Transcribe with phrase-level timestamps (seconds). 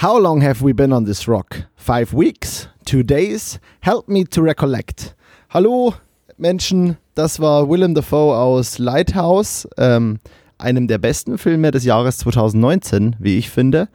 [0.00, 1.64] How long have we been on this rock?
[1.74, 2.68] Five weeks?
[2.84, 3.58] Two days?
[3.80, 5.16] Help me to recollect.
[5.50, 5.92] Hallo
[6.36, 10.20] Menschen, das war Willem Dafoe aus Lighthouse, ähm,
[10.56, 13.88] einem der besten Filme des Jahres 2019, wie ich finde.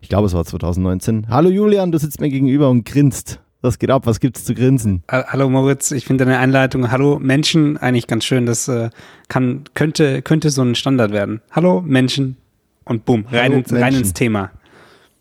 [0.00, 1.26] Ich glaube, es war 2019.
[1.28, 3.40] Hallo Julian, du sitzt mir gegenüber und grinst.
[3.60, 4.06] Was geht ab?
[4.06, 5.02] Was gibt's zu grinsen?
[5.10, 8.46] Hallo Moritz, ich finde deine Einleitung Hallo Menschen eigentlich ganz schön.
[8.46, 8.90] Das äh,
[9.28, 11.42] kann, könnte, könnte so ein Standard werden.
[11.50, 12.36] Hallo Menschen
[12.84, 14.52] und boom, rein, ins, rein ins Thema.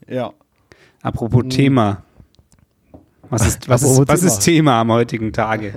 [0.08, 0.34] Ja.
[1.02, 1.50] Apropos mhm.
[1.50, 2.04] Thema.
[3.30, 5.74] Was ist, was, ist, was ist Thema am heutigen Tage?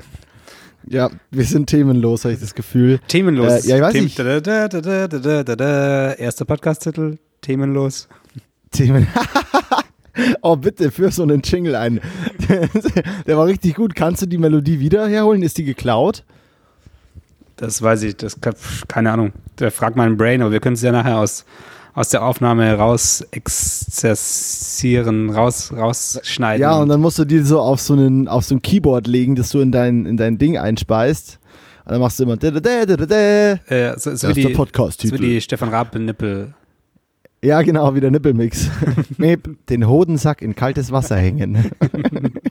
[0.86, 3.00] Ja, wir sind themenlos, habe ich das Gefühl.
[3.08, 3.64] Themenlos.
[3.64, 4.18] Äh, ja, ich weiß nicht.
[4.18, 8.08] Da, da, da, Erster Podcast-Titel, Themenlos.
[8.70, 9.08] Themen.
[10.42, 12.00] oh, bitte, für so einen Jingle ein.
[13.26, 13.94] Der war richtig gut.
[13.94, 15.42] Kannst du die Melodie wieder herholen?
[15.42, 16.24] Ist die geklaut?
[17.56, 18.38] Das weiß ich, das
[18.88, 19.32] keine Ahnung.
[19.58, 21.44] Der fragt meinen Brain, aber wir können es ja nachher aus
[22.00, 26.62] aus der Aufnahme raus exerzieren, raus, rausschneiden.
[26.62, 29.36] Ja, und dann musst du die so auf so, einen, auf so ein Keyboard legen,
[29.36, 31.38] das du in dein, in dein Ding einspeist.
[31.84, 33.52] Und dann machst du immer da, da, da, da, da.
[33.66, 35.16] Äh, so, so das ist der Podcast-Titel.
[35.16, 36.54] So wie die Stefan Raab-Nippel.
[37.42, 38.70] Ja, genau, wie der Nippelmix.
[39.68, 41.70] Den Hodensack in kaltes Wasser hängen.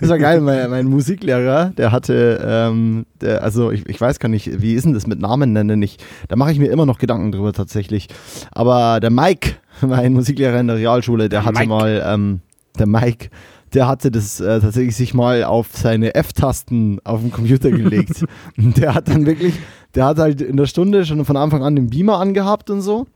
[0.00, 4.28] das war geil, mein, mein Musiklehrer, der hatte, ähm, der, also ich, ich weiß gar
[4.28, 5.82] nicht, wie ist denn das mit Namen nennen?
[5.82, 8.08] Ich, da mache ich mir immer noch Gedanken drüber tatsächlich.
[8.52, 11.68] Aber der Mike, mein Musiklehrer in der Realschule, der, der hatte Mike.
[11.68, 12.40] mal, ähm,
[12.78, 13.30] der Mike,
[13.74, 18.24] der hatte das äh, tatsächlich sich mal auf seine F-Tasten auf dem Computer gelegt.
[18.56, 19.54] der hat dann wirklich,
[19.94, 23.06] der hat halt in der Stunde schon von Anfang an den Beamer angehabt und so.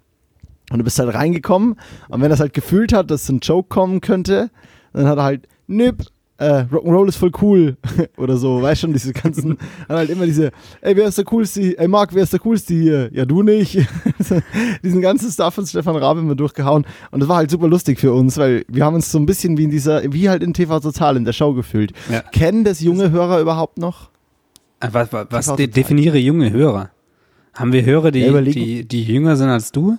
[0.70, 1.76] Und du bist halt reingekommen
[2.08, 4.50] und wenn er es halt gefühlt hat, dass ein Joke kommen könnte,
[4.92, 6.04] dann hat er halt Nip,
[6.38, 7.76] äh, Rock'n'Roll ist voll cool
[8.16, 9.56] oder so, weißt schon, diese ganzen,
[9.88, 12.74] dann halt immer diese, ey, wer ist der coolste, ey Marc, wer ist der coolste
[12.74, 13.10] hier?
[13.12, 13.78] Ja, du nicht.
[14.82, 18.12] Diesen ganzen Stuff von Stefan Rabe immer durchgehauen und das war halt super lustig für
[18.12, 20.78] uns, weil wir haben uns so ein bisschen wie in dieser, wie halt in TV
[20.80, 21.92] Total in der Show gefühlt.
[22.10, 22.20] Ja.
[22.20, 24.10] Kennen das junge Hörer überhaupt noch?
[24.80, 26.90] Äh, was, was, was de definiere junge Hörer?
[27.54, 29.96] Haben wir Hörer, die, ja, die, die jünger sind als du?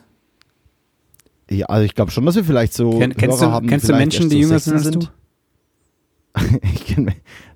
[1.50, 3.68] Ja, also ich glaube schon, dass wir vielleicht so Ken, kennst Hörer du, haben.
[3.68, 5.00] Kennst du Menschen, die jünger sind als du?
[6.74, 7.14] ich kenne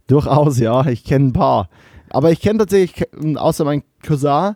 [0.07, 1.69] durchaus, ja, ich kenne ein paar.
[2.09, 4.55] Aber ich kenne tatsächlich, außer mein Cousin,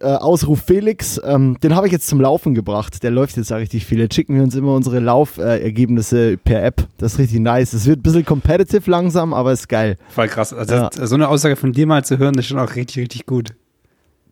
[0.00, 3.02] äh, Ausruf Felix, ähm, den habe ich jetzt zum Laufen gebracht.
[3.02, 3.98] Der läuft jetzt auch richtig viel.
[3.98, 6.86] Jetzt schicken wir uns immer unsere Laufergebnisse äh, per App.
[6.98, 7.72] Das ist richtig nice.
[7.72, 9.96] Es wird ein bisschen competitive langsam, aber ist geil.
[10.10, 10.52] Voll krass.
[10.52, 10.90] Also ja.
[10.92, 13.54] So eine Aussage von dir mal zu hören, ist schon auch richtig, richtig gut.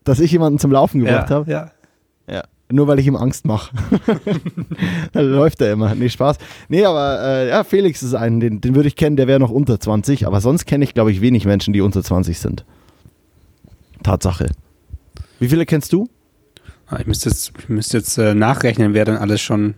[0.04, 1.50] Dass ich jemanden zum Laufen gebracht ja, habe?
[1.50, 1.70] Ja.
[2.28, 2.42] Ja.
[2.70, 3.70] Nur weil ich ihm Angst mache.
[5.12, 5.94] läuft er immer.
[5.94, 6.38] Nee, Spaß.
[6.68, 9.50] Nee, aber äh, ja, Felix ist ein, den, den würde ich kennen, der wäre noch
[9.50, 10.26] unter 20.
[10.26, 12.64] Aber sonst kenne ich, glaube ich, wenig Menschen, die unter 20 sind.
[14.02, 14.50] Tatsache.
[15.38, 16.08] Wie viele kennst du?
[16.88, 19.74] Ah, ich müsste jetzt, ich müsste jetzt äh, nachrechnen, wer dann alles schon.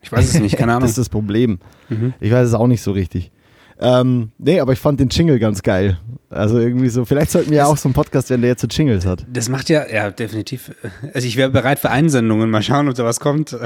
[0.00, 0.82] Ich weiß es nicht, keine Ahnung.
[0.82, 1.58] das ist das Problem.
[1.88, 2.14] Mhm.
[2.20, 3.32] Ich weiß es auch nicht so richtig.
[3.80, 5.98] Ähm, nee, aber ich fand den Jingle ganz geil.
[6.30, 8.66] Also irgendwie so, vielleicht sollten wir ja auch so einen Podcast werden, der jetzt so
[8.66, 9.24] Jingles hat.
[9.32, 10.72] Das macht ja, ja, definitiv.
[11.12, 12.50] Also ich wäre bereit für Einsendungen.
[12.50, 13.56] Mal schauen, ob da was kommt.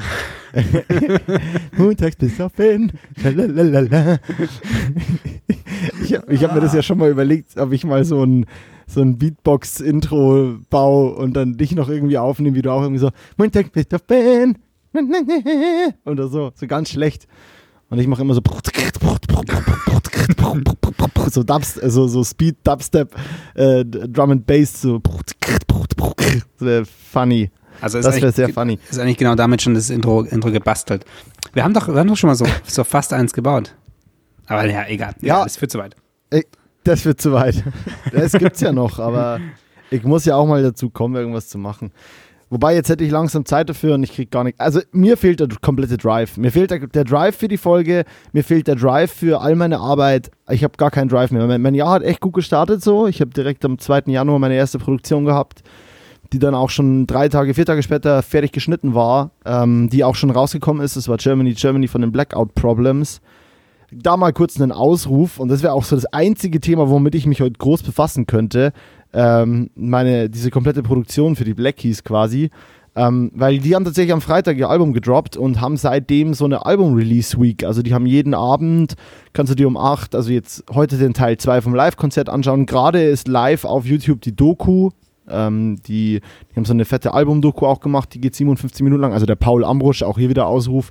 [1.77, 2.93] Montags bis auf hin.
[6.03, 8.47] ich habe hab mir das ja schon mal überlegt, ob ich mal so ein,
[8.87, 13.11] so ein Beatbox-Intro baue und dann dich noch irgendwie aufnehme, wie du auch irgendwie so
[13.37, 14.59] Montag bis auf hin.
[16.05, 17.27] Oder so, so ganz schlecht.
[17.91, 18.43] Und ich mache immer so
[21.31, 23.15] so, Dubst, so, so Speed Dubstep,
[23.55, 25.01] äh, Drum and Bass, so
[26.59, 27.51] wäre funny.
[27.81, 28.79] Also das wäre sehr funny.
[28.91, 31.05] Ist eigentlich genau damit schon das Intro, Intro gebastelt.
[31.53, 33.75] Wir haben doch, wir haben doch schon mal so, so fast eins gebaut.
[34.47, 35.15] Aber ja, egal.
[35.21, 35.95] Ja, ja das führt zu weit.
[36.85, 37.63] Das wird zu weit.
[38.13, 39.41] Das gibt's ja noch, aber
[39.91, 41.93] ich muss ja auch mal dazu kommen, irgendwas zu machen.
[42.51, 44.59] Wobei, jetzt hätte ich langsam Zeit dafür und ich kriege gar nicht.
[44.59, 46.39] Also, mir fehlt der komplette Drive.
[46.39, 49.81] Mir fehlt der, der, Drive für die Folge, mir fehlt der Drive für all meine
[49.81, 50.31] Arbeit.
[50.49, 51.47] Ich habe gar keinen Drive mehr.
[51.47, 53.07] Mein, mein, Jahr hat echt gut gestartet so.
[53.07, 54.05] Ich habe direkt am 2.
[54.07, 55.63] Januar meine erste Produktion gehabt,
[56.33, 60.15] die dann auch schon drei Tage, vier Tage später fertig geschnitten war, ähm, die auch
[60.15, 60.97] schon rausgekommen ist.
[60.97, 63.21] Das war Germany, Germany von den Blackout Problems.
[63.91, 67.27] Da mal kurz einen Ausruf und das wäre auch so das einzige Thema, womit ich
[67.27, 68.73] mich heute groß befassen könnte
[69.13, 72.51] ähm, meine, diese komplette Produktion für die Black Keys quasi.
[72.99, 76.67] Ähm, weil die haben tatsächlich am Freitag ihr Album gedroppt und haben seitdem so eine
[76.67, 77.63] Album-Release-Week.
[77.63, 78.95] Also die haben jeden Abend,
[79.33, 82.67] kannst du dir um 8, also jetzt heute den Teil 2 vom Live-Konzert anschauen.
[82.67, 84.91] Gerade ist live auf YouTube die Doku.
[85.31, 86.21] Ähm, die,
[86.51, 89.13] die haben so eine fette Album-Doku auch gemacht, die geht 57 Minuten lang.
[89.13, 90.91] Also der Paul Ambrusch, auch hier wieder Ausruf.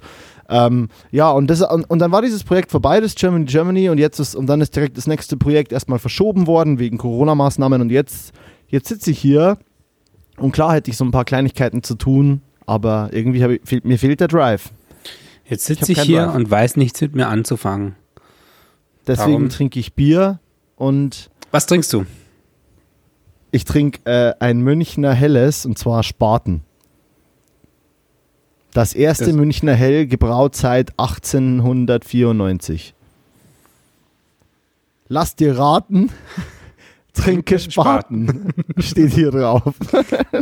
[0.50, 3.98] Ähm, ja, und, das, und, und, dann war dieses Projekt vorbei, das Germany Germany, und
[3.98, 7.92] jetzt ist, und dann ist direkt das nächste Projekt erstmal verschoben worden wegen Corona-Maßnahmen und
[7.92, 8.34] jetzt,
[8.68, 9.58] jetzt sitze ich hier
[10.38, 14.20] und klar hätte ich so ein paar Kleinigkeiten zu tun, aber irgendwie ich, mir fehlt
[14.20, 14.72] der Drive.
[15.46, 16.36] Jetzt sitze ich, ich hier Drive.
[16.36, 17.96] und weiß nichts mit mir anzufangen.
[19.06, 19.50] Deswegen Darum.
[19.50, 20.40] trinke ich Bier
[20.76, 21.30] und.
[21.52, 22.06] Was trinkst du?
[23.52, 26.62] Ich trinke äh, ein Münchner Helles und zwar Spaten.
[28.78, 32.94] Das erste das Münchner Hell gebraut seit 1894.
[35.08, 36.12] Lass dir raten,
[37.14, 38.54] trinke Spaten.
[38.78, 39.74] Steht hier drauf.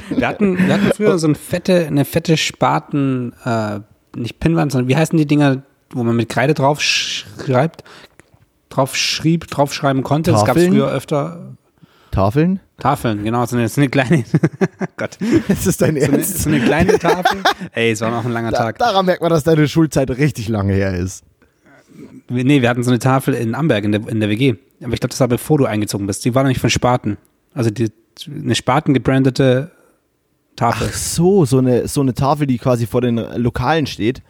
[0.10, 3.80] Wir hatten, wir hatten früher so eine fette, eine fette Spaten, äh,
[4.18, 7.86] nicht Pinnwand, sondern wie heißen die Dinger, wo man mit Kreide drauf schreibt?
[8.68, 10.32] Drauf schrieb, draufschreiben konnte.
[10.32, 10.46] Tafeln?
[10.46, 11.56] Das gab es früher öfter.
[12.16, 12.62] Tafeln?
[12.78, 14.24] Tafeln, genau, so eine, so eine kleine.
[14.98, 15.18] Gott.
[15.50, 16.40] Ist das dein Ernst?
[16.40, 17.44] So eine, so eine kleine Tafel.
[17.74, 18.78] Ey, es war noch ein langer da, Tag.
[18.80, 21.26] Daran merkt man, dass deine Schulzeit richtig lange her ist.
[22.30, 24.56] Nee, wir hatten so eine Tafel in Amberg in der, in der WG.
[24.82, 26.24] Aber ich glaube, das war bevor du eingezogen bist.
[26.24, 27.18] Die war nämlich von Spaten.
[27.54, 27.92] Also die,
[28.28, 29.72] eine Spaten gebrandete
[30.56, 30.88] Tafel.
[30.90, 34.22] Ach so, so eine, so eine Tafel, die quasi vor den Lokalen steht.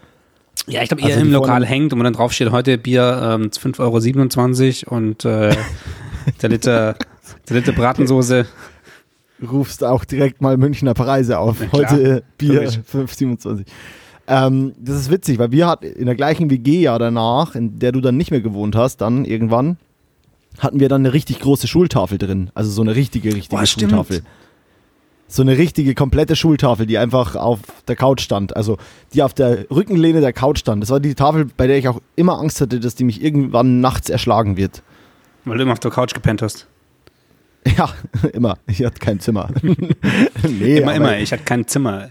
[0.65, 3.51] Ja, ich glaube, eher also im Lokal hängt und dann drauf steht heute Bier ähm,
[3.51, 5.55] 5,27 Euro und äh,
[6.41, 6.95] der Liter
[7.49, 8.45] der Liter Bratensoße.
[9.51, 11.57] Rufst auch direkt mal Münchner Preise auf.
[11.71, 13.65] Heute Bier 5,27.
[14.27, 17.91] Ähm, das ist witzig, weil wir hatten in der gleichen WG ja danach, in der
[17.91, 19.77] du dann nicht mehr gewohnt hast, dann irgendwann,
[20.59, 22.49] hatten wir dann eine richtig große Schultafel drin.
[22.55, 24.17] Also so eine richtige, richtige Boah, Schultafel.
[24.17, 24.29] Stimmt.
[25.27, 28.55] So eine richtige, komplette Schultafel, die einfach auf der Couch stand.
[28.55, 28.77] Also
[29.13, 30.81] die auf der Rückenlehne der Couch stand.
[30.83, 33.81] Das war die Tafel, bei der ich auch immer Angst hatte, dass die mich irgendwann
[33.81, 34.81] nachts erschlagen wird.
[35.43, 36.67] Weil du immer auf der Couch gepennt hast.
[37.77, 37.89] Ja,
[38.33, 38.57] immer.
[38.67, 39.49] Ich hatte kein Zimmer.
[39.63, 41.17] nee, immer, immer.
[41.17, 42.09] Ich hatte kein Zimmer.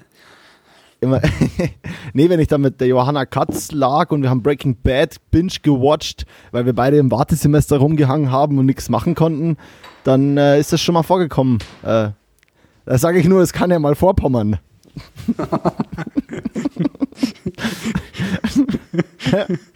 [1.00, 1.20] Immer.
[2.12, 5.52] nee, wenn ich da mit der Johanna Katz lag und wir haben Breaking Bad binge
[5.62, 9.56] gewatcht, weil wir beide im Wartesemester rumgehangen haben und nichts machen konnten,
[10.02, 11.58] dann äh, ist das schon mal vorgekommen.
[11.82, 12.08] Äh,
[12.86, 14.58] da sage ich nur, es kann ja mal vorpommern.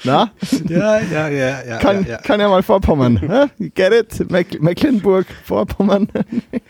[0.04, 0.30] Na?
[0.68, 1.78] Ja, ja, ja, ja.
[1.78, 2.18] Kann ja, ja.
[2.18, 3.48] Kann ja mal Vorpommern.
[3.74, 4.30] Get it?
[4.30, 6.08] Meck Mecklenburg, Vorpommern.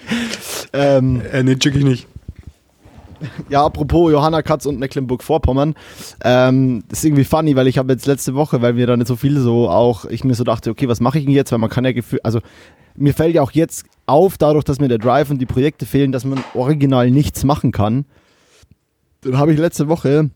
[0.73, 2.06] ähm, äh, nee, check ich nicht.
[3.49, 5.75] Ja, apropos Johanna Katz und Mecklenburg-Vorpommern.
[6.23, 9.09] Ähm, das ist irgendwie funny, weil ich habe jetzt letzte Woche, weil mir da nicht
[9.09, 11.50] so viel so auch, ich mir so dachte, okay, was mache ich denn jetzt?
[11.50, 12.41] Weil man kann ja gefühlt, also
[12.95, 16.12] mir fällt ja auch jetzt auf, dadurch, dass mir der Drive und die Projekte fehlen,
[16.12, 18.05] dass man original nichts machen kann.
[19.23, 20.31] Dann habe ich letzte Woche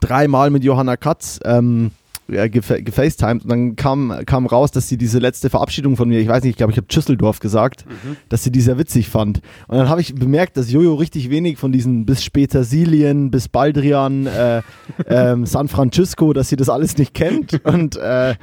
[0.00, 1.90] dreimal mit Johanna Katz ähm,
[2.28, 6.28] ja, gefacetimed und dann kam, kam raus, dass sie diese letzte Verabschiedung von mir, ich
[6.28, 8.16] weiß nicht, ich glaube, ich habe Schüsseldorf gesagt, mhm.
[8.30, 9.40] dass sie die sehr witzig fand.
[9.68, 14.26] Und dann habe ich bemerkt, dass Jojo richtig wenig von diesen bis Petersilien, bis Baldrian,
[14.26, 14.62] äh,
[15.04, 18.36] äh, San Francisco, dass sie das alles nicht kennt und äh,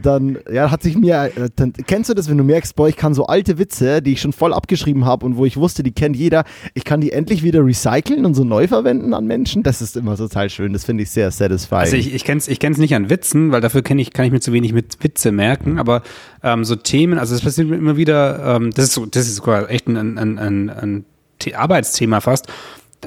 [0.00, 2.96] dann ja, hat sich mir, äh, dann, kennst du das, wenn du merkst, boah, ich
[2.96, 5.92] kann so alte Witze, die ich schon voll abgeschrieben habe und wo ich wusste, die
[5.92, 6.44] kennt jeder,
[6.74, 9.62] ich kann die endlich wieder recyceln und so neu verwenden an Menschen.
[9.62, 10.72] Das ist immer total schön.
[10.72, 11.80] Das finde ich sehr satisfying.
[11.80, 14.24] Also ich, ich kenne es ich kenn's nicht an Witzen, weil dafür kenn ich, kann
[14.24, 16.02] ich mir zu wenig mit Witze merken, aber
[16.42, 19.36] ähm, so Themen, also das passiert mir immer wieder, ähm, das ist so, das ist
[19.36, 21.04] sogar echt ein, ein, ein, ein
[21.54, 22.46] Arbeitsthema fast.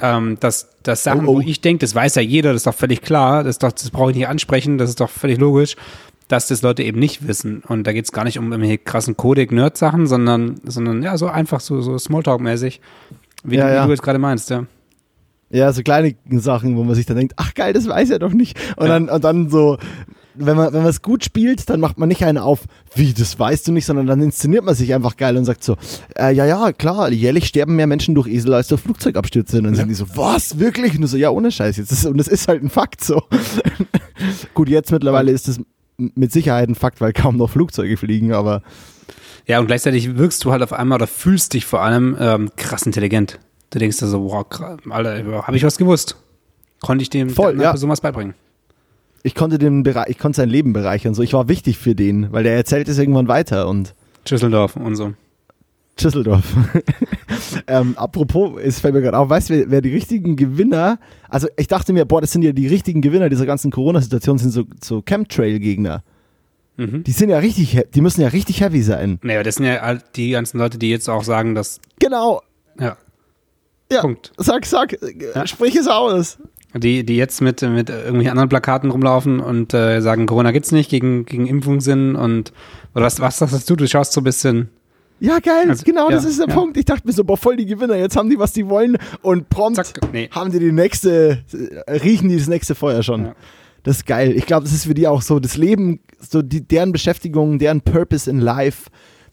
[0.02, 1.36] Ähm, dass, dass Sachen, oh, oh.
[1.36, 4.12] wo ich denke, das weiß ja jeder, das ist doch völlig klar, das, das brauche
[4.12, 5.78] ich nicht ansprechen, das ist doch völlig logisch
[6.28, 7.62] dass das Leute eben nicht wissen.
[7.68, 11.60] Und da geht es gar nicht um irgendwelche krassen Codec-Nerd-Sachen, sondern, sondern ja, so einfach
[11.60, 12.80] so, so Smalltalk-mäßig,
[13.44, 13.86] wie, ja, du, wie ja.
[13.86, 14.66] du jetzt gerade meinst, ja.
[15.52, 18.34] Ja, so kleine Sachen, wo man sich dann denkt, ach geil, das weiß er doch
[18.34, 18.58] nicht.
[18.78, 18.94] Und, ja.
[18.94, 19.78] dann, und dann so,
[20.34, 22.64] wenn man, es gut spielt, dann macht man nicht einen auf,
[22.94, 25.78] wie, das weißt du nicht, sondern dann inszeniert man sich einfach geil und sagt so,
[26.18, 29.58] äh, ja, ja, klar, jährlich sterben mehr Menschen durch Esel als durch Flugzeugabstürze.
[29.58, 29.80] Und dann ja.
[29.80, 30.96] sind die so, was, wirklich?
[30.96, 32.06] Und du so, ja, ohne Scheiß jetzt.
[32.06, 33.22] und das ist halt ein Fakt so.
[34.56, 35.60] gut, jetzt mittlerweile ist es
[35.98, 38.62] mit Sicherheit ein Fakt, weil kaum noch Flugzeuge fliegen, aber.
[39.48, 42.84] Ja, und gleichzeitig wirkst du halt auf einmal oder fühlst dich vor allem ähm, krass
[42.86, 43.40] intelligent.
[43.70, 44.46] Du denkst dir so, wow,
[44.90, 46.16] Alter, habe ich was gewusst?
[46.82, 47.72] Konnte ich dem Voll, ja.
[47.72, 48.36] Person was beibringen?
[49.24, 51.14] Ich konnte dem Bereich, ich konnte sein Leben bereichern.
[51.14, 53.96] So, ich war wichtig für den, weil der erzählt es irgendwann weiter und.
[54.28, 55.14] Schüsseldorf und so.
[56.02, 56.44] Düsseldorf.
[57.68, 61.00] ähm, apropos, es fällt mir gerade auf, weißt du, wer, wer, die richtigen Gewinner,
[61.30, 64.52] also ich dachte mir, boah, das sind ja die richtigen Gewinner dieser ganzen Corona-Situation, sind
[64.52, 66.04] so, so Chemtrail-Gegner.
[66.78, 67.04] Mhm.
[67.04, 69.20] Die sind ja richtig, die müssen ja richtig heavy sein.
[69.22, 71.80] Naja, das sind ja die ganzen Leute, die jetzt auch sagen, dass.
[72.00, 72.42] Genau.
[72.80, 72.98] Ja.
[73.92, 74.02] Ja.
[74.02, 74.34] Punkt.
[74.38, 75.48] Sag, sag, ja.
[75.48, 76.38] sprich es aus.
[76.74, 80.90] Die, die jetzt mit, mit irgendwelchen anderen Plakaten rumlaufen und äh, sagen, Corona gibt's nicht,
[80.90, 82.52] gegen, gegen Impfung sind und
[82.94, 83.78] oder was, was sagst du?
[83.78, 84.70] Du schaust so ein bisschen
[85.26, 86.54] ja, geil, also, genau, ja, das ist der ja.
[86.54, 86.78] Punkt.
[86.78, 89.50] Ich dachte mir so, boah, voll die Gewinner, jetzt haben die, was die wollen und
[89.50, 90.30] prompt Zack, nee.
[90.32, 91.44] haben die die nächste,
[91.88, 93.26] riechen die das nächste Feuer schon.
[93.26, 93.36] Ja.
[93.84, 94.34] Das ist geil.
[94.36, 97.82] Ich glaube, das ist für die auch so das Leben, so die, deren Beschäftigung, deren
[97.82, 98.90] Purpose in Life,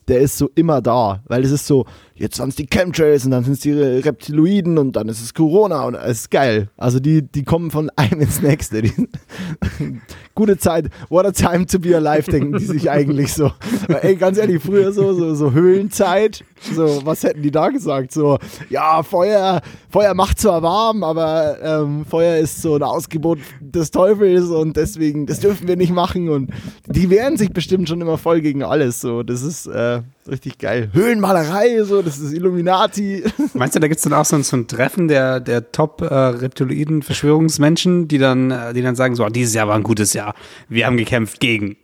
[0.08, 3.30] der ist so immer da, weil es ist so, jetzt sind es die Chemtrails und
[3.30, 6.68] dann sind es die Reptiloiden und dann ist es Corona und es ist geil.
[6.76, 8.82] Also die, die kommen von einem ins nächste.
[8.82, 8.92] Die,
[10.34, 13.50] gute Zeit, what a time to be alive, denken die sich eigentlich so.
[14.02, 18.12] Ey, ganz ehrlich, früher so, so, so Höhlenzeit, so, was hätten die da gesagt?
[18.12, 18.38] So,
[18.70, 24.46] ja, Feuer, Feuer macht zwar warm, aber ähm, Feuer ist so ein Ausgebot des Teufels
[24.46, 26.50] und deswegen, das dürfen wir nicht machen und
[26.86, 30.90] die wehren sich bestimmt schon immer voll gegen alles, so, das ist, äh, Richtig geil.
[30.92, 33.24] Höhlenmalerei, so, das ist Illuminati.
[33.54, 38.06] Meinst du, da gibt es dann auch so ein, so ein, Treffen der, der Top-Reptiloiden-Verschwörungsmenschen,
[38.06, 40.36] die dann, äh, die dann sagen: So, dieses Jahr war ein gutes Jahr.
[40.68, 41.76] Wir haben gekämpft gegen.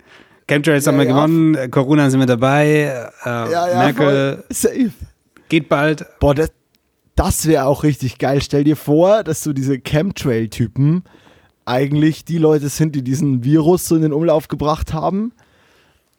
[0.46, 1.12] Chemtrails ja, haben wir ja.
[1.12, 4.92] gewonnen, Corona sind wir dabei, äh, ja, Merkel Safe.
[5.48, 6.06] geht bald.
[6.20, 6.52] Boah, das,
[7.16, 8.40] das wäre auch richtig geil.
[8.40, 11.02] Stell dir vor, dass so diese Chemtrail-Typen
[11.66, 15.32] eigentlich die Leute sind, die diesen Virus so in den Umlauf gebracht haben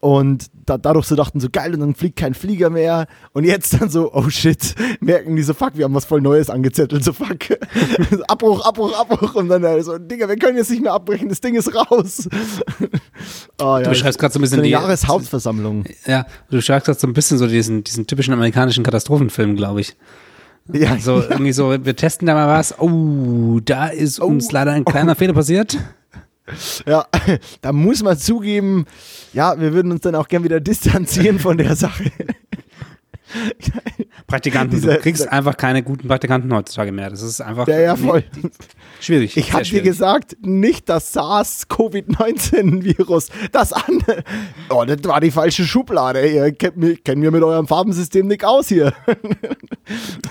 [0.02, 3.08] und da, dadurch so dachten so, geil, und dann fliegt kein Flieger mehr.
[3.34, 6.50] Und jetzt dann so, oh shit, merken die so, fuck, wir haben was voll Neues
[6.50, 7.40] angezettelt, so fuck.
[8.28, 9.36] Abbruch, Abbruch, Abbruch.
[9.36, 12.30] Und dann so, Digga, wir können jetzt nicht mehr abbrechen, das Ding ist raus.
[13.60, 15.84] oh, ja, du beschreibst gerade so ein bisschen so die Jahreshauptversammlung.
[16.06, 19.98] Ja, du beschreibst gerade so ein bisschen so diesen, diesen typischen amerikanischen Katastrophenfilm, glaube ich.
[20.72, 21.30] Ja, so ja.
[21.30, 22.80] irgendwie so, wir testen da mal was.
[22.80, 25.16] Oh, da ist uns oh, leider ein kleiner oh.
[25.18, 25.78] Fehler passiert.
[26.86, 27.06] Ja,
[27.62, 28.86] da muss man zugeben,
[29.34, 32.12] ja, wir würden uns dann auch gern wieder distanzieren von der Sache.
[34.28, 37.10] Praktikanten, Diese, du kriegst einfach keine guten Praktikanten heutzutage mehr.
[37.10, 38.24] Das ist einfach ja, ja, voll.
[39.00, 39.38] schwierig.
[39.38, 44.24] Ich habe dir gesagt, nicht das SARS-CoV-19-Virus, das andere.
[44.70, 46.28] Oh, das war die falsche Schublade.
[46.28, 48.94] Ihr kennt mich, kennt mir mit eurem Farbensystem nicht aus hier.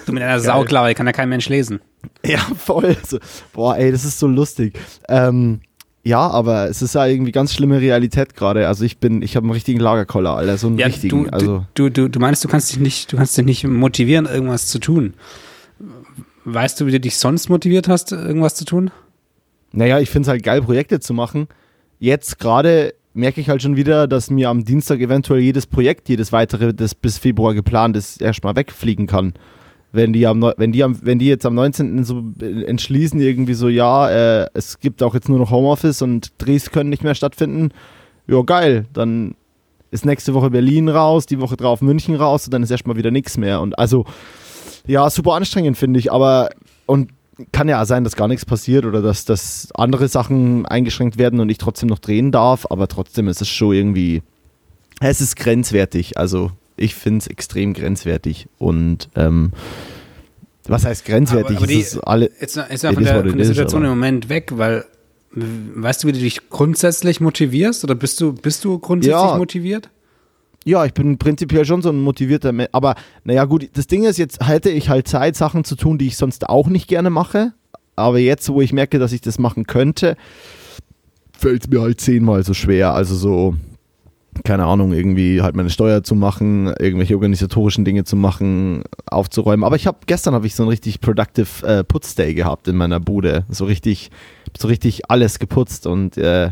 [0.07, 1.81] Du mit einer Sauklaue, kann ja kein Mensch lesen.
[2.25, 2.97] Ja, voll.
[3.53, 4.79] Boah, ey, das ist so lustig.
[5.09, 5.61] Ähm,
[6.09, 8.67] ja, aber es ist ja irgendwie ganz schlimme Realität gerade.
[8.67, 11.25] Also ich bin, ich habe einen richtigen Lagerkoller, Alter, so einen ja, richtigen.
[11.25, 14.25] Du, also du, du, du meinst, du kannst dich nicht, du kannst dich nicht motivieren,
[14.25, 15.13] irgendwas zu tun.
[16.47, 18.91] Weißt du, wie du dich sonst motiviert hast, irgendwas zu tun?
[19.73, 21.47] Naja, ich finde es halt geil, Projekte zu machen.
[21.99, 26.33] Jetzt gerade merke ich halt schon wieder, dass mir am Dienstag eventuell jedes Projekt, jedes
[26.33, 29.35] weitere, das bis Februar geplant ist, erstmal wegfliegen kann
[29.93, 32.05] wenn die, am, wenn, die am, wenn die jetzt am 19.
[32.05, 36.71] so entschließen, irgendwie so, ja, äh, es gibt auch jetzt nur noch Homeoffice und Drehs
[36.71, 37.71] können nicht mehr stattfinden,
[38.27, 39.35] ja, geil, dann
[39.91, 43.11] ist nächste Woche Berlin raus, die Woche drauf München raus und dann ist erstmal wieder
[43.11, 43.63] nichts mehr.
[43.63, 44.05] Und also,
[44.87, 46.51] ja, super anstrengend, finde ich, aber
[46.85, 47.11] und
[47.53, 51.49] kann ja sein, dass gar nichts passiert oder dass, dass andere Sachen eingeschränkt werden und
[51.49, 54.23] ich trotzdem noch drehen darf, aber trotzdem ist es schon irgendwie,
[55.01, 56.19] es ist grenzwertig.
[56.19, 58.49] Also ich finde es extrem grenzwertig.
[58.59, 59.53] Und ähm,
[60.67, 61.57] was heißt grenzwertig?
[61.57, 64.53] Aber, aber die, ist alle, jetzt, jetzt von, der, von der Situation im Moment weg,
[64.55, 64.85] weil
[65.31, 67.85] weißt du, wie du dich grundsätzlich motivierst?
[67.85, 69.37] Oder bist du, bist du grundsätzlich ja.
[69.37, 69.91] motiviert?
[70.65, 72.71] Ja, ich bin prinzipiell schon so ein motivierter Mensch.
[72.73, 72.95] Aber
[73.25, 76.17] naja, gut, das Ding ist, jetzt hätte ich halt Zeit, Sachen zu tun, die ich
[76.17, 77.53] sonst auch nicht gerne mache.
[77.97, 80.17] Aber jetzt, wo ich merke, dass ich das machen könnte,
[81.37, 82.93] fällt es mir halt zehnmal so schwer.
[82.95, 83.57] Also so,
[84.45, 89.65] keine Ahnung, irgendwie halt meine Steuer zu machen, irgendwelche organisatorischen Dinge zu machen, aufzuräumen.
[89.65, 93.01] Aber ich habe gestern habe ich so ein richtig productive äh, Putzday gehabt in meiner
[93.01, 94.11] Bude, so richtig,
[94.57, 96.51] so richtig alles geputzt und äh,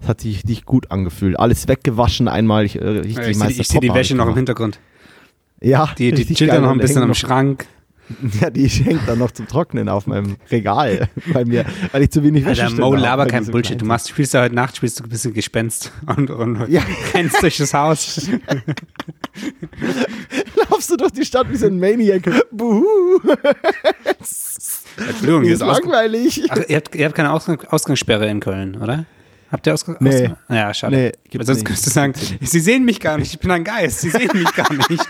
[0.00, 1.38] es hat sich richtig gut angefühlt.
[1.38, 2.64] Alles weggewaschen einmal.
[2.64, 4.78] Ich, äh, ja, ich sehe seh die Wäsche noch im Hintergrund.
[5.60, 7.66] Ja, die, die chillt noch ein bisschen am Schrank.
[8.40, 12.22] Ja, die hängt dann noch zum Trocknen auf meinem Regal, weil, mir, weil ich zu
[12.22, 13.80] wenig Wäsche Alter, Mo, laber kein Bullshit.
[13.80, 16.82] Du machst, spielst ja heute Nacht, spielst du ein bisschen Gespenst und, und ja.
[17.14, 18.28] rennst durch das Haus.
[20.70, 22.22] Laufst du durch die Stadt wie so ein Maniac.
[22.50, 23.20] Buhu.
[24.96, 26.42] Entschuldigung, hier ist langweilig.
[26.48, 29.06] Ach, ihr, habt, ihr habt keine Ausgang, Ausgangssperre in Köln, oder?
[29.50, 29.96] Habt ihr Ausgang?
[30.00, 30.30] Nee.
[30.48, 31.12] Ja, schade.
[31.30, 34.10] Nee, sonst könntest du sagen, Sie sehen mich gar nicht, ich bin ein Geist, Sie
[34.10, 35.08] sehen mich gar nicht.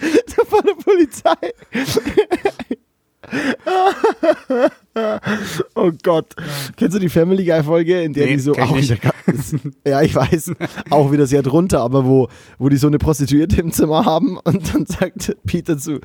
[0.46, 1.52] von der Polizei.
[5.74, 6.34] oh Gott.
[6.76, 8.96] Kennst du die Family Guy Folge, in der nee, die so auch wieder
[9.86, 10.52] Ja, ich weiß,
[10.90, 14.74] auch wieder sehr drunter, aber wo, wo die so eine Prostituierte im Zimmer haben und
[14.74, 16.00] dann sagt Peter zu,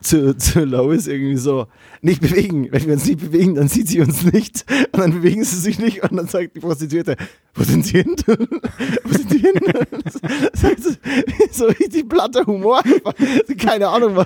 [0.00, 1.66] zu, zu Lois irgendwie so,
[2.02, 2.68] nicht bewegen.
[2.70, 4.64] Wenn wir uns nicht bewegen, dann sieht sie uns nicht.
[4.92, 7.16] Und dann bewegen sie sich nicht und dann sagt die Prostituierte,
[7.54, 8.16] wo sind sie hin?
[8.26, 9.52] wo sind sie hin?
[11.50, 12.82] so richtig platter Humor.
[13.58, 14.24] Keine Ahnung,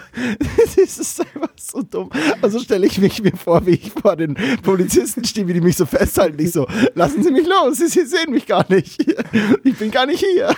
[0.77, 2.11] das ist einfach so dumm.
[2.43, 5.77] Also stelle ich mich mir vor, wie ich vor den Polizisten stehe, wie die mich
[5.77, 6.41] so festhalten.
[6.41, 9.05] Ich so, lassen Sie mich los, Sie, Sie sehen mich gar nicht.
[9.65, 10.55] Ich bin gar nicht hier.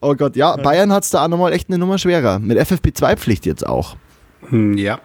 [0.00, 2.38] Oh Gott, ja, Bayern hat es da auch nochmal echt eine Nummer schwerer.
[2.38, 3.79] Mit FFP2-Pflicht jetzt auch.
[4.50, 5.00] Hm, ja.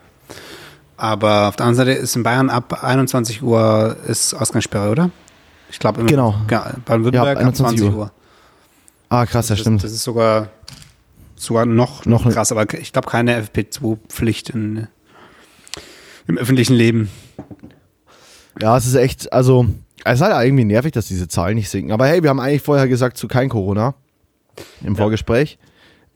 [0.98, 5.10] Aber auf der anderen Seite ist in Bayern ab 21 Uhr ist Ausgangssperre, oder?
[5.70, 6.36] Ich glaube, genau.
[6.48, 7.96] Baden-Württemberg ja, ab 20 Uhr.
[7.98, 8.12] Uhr.
[9.10, 9.84] Ah, krass, das, das stimmt.
[9.84, 10.50] Das ist sogar,
[11.36, 14.88] sogar noch, Noch- noch krass, aber ich glaube keine FP2-Pflicht in,
[16.28, 17.10] im öffentlichen Leben.
[18.62, 19.66] Ja, es ist echt, also,
[20.06, 21.92] es ist halt irgendwie nervig, dass diese Zahlen nicht sinken.
[21.92, 23.96] Aber hey, wir haben eigentlich vorher gesagt, zu kein Corona
[24.82, 25.58] im Vorgespräch.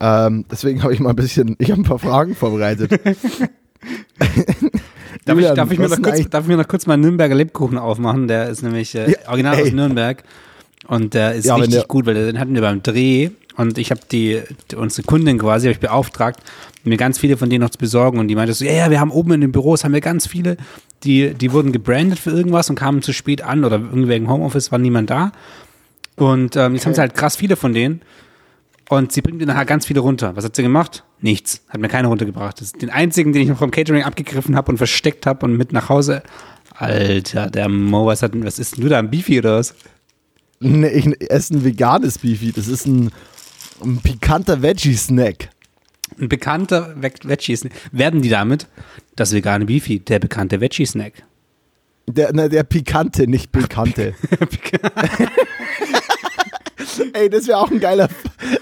[0.02, 2.92] Ähm, deswegen habe ich mal ein bisschen, ich habe ein paar Fragen vorbereitet.
[5.26, 7.04] Darf ich, Julian, darf, ich mir noch kurz, darf ich mir noch kurz mal einen
[7.04, 8.28] Nürnberger Lebkuchen aufmachen?
[8.28, 9.72] Der ist nämlich äh, Ja, original aus ey.
[9.72, 10.24] Nürnberg.
[10.88, 13.30] Und der ist Ja, richtig der- gut, weil den hatten wir beim Dreh.
[13.56, 14.42] Und ich habe die,
[14.72, 16.40] die, unsere Kundin quasi, habe ich beauftragt,
[16.84, 18.18] mir ganz viele von denen noch zu besorgen.
[18.20, 20.26] Und die meinte so, ja, ja, wir haben oben in den Büros, haben wir ganz
[20.28, 20.58] viele,
[21.04, 24.72] die, die wurden gebrandet für irgendwas und kamen zu spät an oder irgendwie wegen Homeoffice
[24.72, 25.32] war niemand da.
[26.16, 28.02] Und ähm, jetzt haben sie halt krass viele von denen.
[28.90, 30.36] Und sie bringt mir nachher ganz viele runter.
[30.36, 31.04] Was hat sie gemacht?
[31.22, 31.64] Nichts.
[31.70, 32.60] Hat mir keine runtergebracht.
[32.60, 35.56] Das ist den einzigen, den ich noch vom Catering abgegriffen habe und versteckt habe und
[35.58, 36.24] mit nach Hause.
[36.76, 39.76] Alter, der Mo, was, hat, denn- was ist denn du da, ein Beefy oder was?
[40.60, 42.52] Nee, ich esse ein veganes Beefy.
[42.52, 43.12] Das ist ein,
[43.84, 45.50] ein pikanter Veggie-Snack.
[46.20, 47.72] Ein bekannter Ve- Veggie-Snack.
[47.92, 48.68] Werden die damit
[49.16, 51.14] das vegane Beefy, der bekannte Veggie-Snack?
[52.08, 54.16] Der, na, der pikante, nicht bekannte.
[57.14, 58.10] Ey, das wäre auch ein geiler,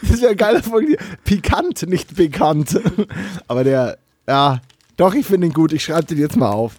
[0.01, 0.97] das wäre ein geiler Folge.
[1.23, 2.79] Pikant, nicht bekannt.
[3.47, 3.97] Aber der,
[4.27, 4.61] ja,
[4.97, 5.73] doch, ich finde ihn gut.
[5.73, 6.73] Ich schreibe den jetzt mal auf.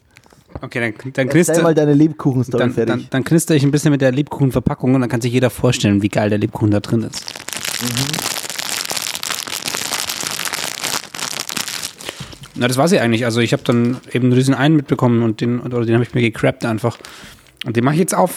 [0.61, 2.95] Okay, dann, dann, Erzähl mal knister, deine Lebkuchen-Story dann, fertig.
[2.95, 6.02] dann, dann knister ich ein bisschen mit der Lebkuchenverpackung und dann kann sich jeder vorstellen,
[6.02, 7.25] wie geil der Lebkuchen da drin ist.
[12.57, 13.25] Na, das war sie eigentlich.
[13.25, 16.12] Also ich habe dann eben nur diesen einen mitbekommen und den, oder den habe ich
[16.12, 16.99] mir gecrappt einfach.
[17.64, 18.35] Und den mache ich jetzt auf.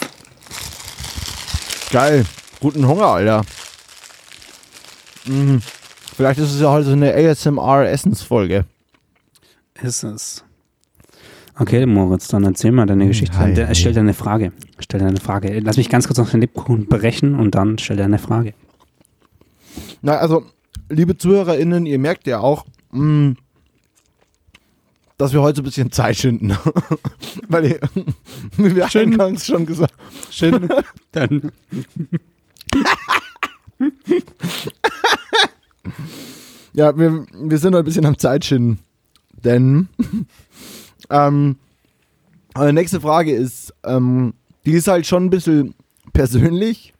[1.90, 2.24] Geil.
[2.62, 3.42] Guten Hunger, Alter.
[5.26, 5.60] Mhm.
[6.14, 8.66] Vielleicht ist es ja heute so eine ASMR-Essensfolge.
[9.82, 10.44] Ist es.
[11.58, 13.36] Okay, Moritz, dann erzähl mal deine Geschichte.
[13.36, 13.74] hi, hi.
[13.74, 14.52] Stell dir eine Frage.
[14.78, 15.58] Stell dir eine Frage.
[15.58, 18.54] Lass mich ganz kurz noch den Lebkuchen brechen und dann stell dir eine Frage.
[20.00, 20.44] Na, also,
[20.88, 23.34] liebe ZuhörerInnen, ihr merkt ja auch, mh,
[25.18, 26.56] dass wir heute so ein bisschen Zeit schinden.
[27.48, 27.80] Weil,
[28.56, 29.94] wir eingangs schon gesagt
[30.30, 30.68] Schön.
[31.10, 31.50] dann.
[36.74, 38.78] Ja, wir, wir sind heute ein bisschen am Zeitschinden.
[39.44, 39.88] Denn,
[41.10, 41.56] ähm,
[42.54, 45.74] aber nächste Frage ist, ähm, die ist halt schon ein bisschen
[46.12, 46.94] persönlich.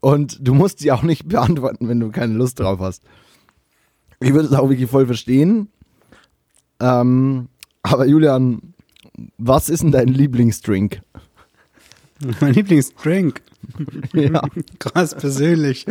[0.00, 3.02] Und du musst sie auch nicht beantworten, wenn du keine Lust drauf hast.
[4.20, 5.68] Ich würde es auch wirklich voll verstehen.
[6.80, 7.48] Ähm,
[7.82, 8.74] aber Julian,
[9.36, 11.02] was ist denn dein Lieblingsdrink?
[12.40, 13.42] Mein Lieblingsdrink.
[14.12, 14.42] Ja.
[14.78, 15.86] Krass persönlich.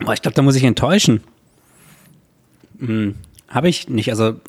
[0.00, 1.20] Boah, ich glaube, da muss ich enttäuschen.
[2.78, 3.14] Hm,
[3.48, 4.10] Habe ich nicht.
[4.10, 4.40] Also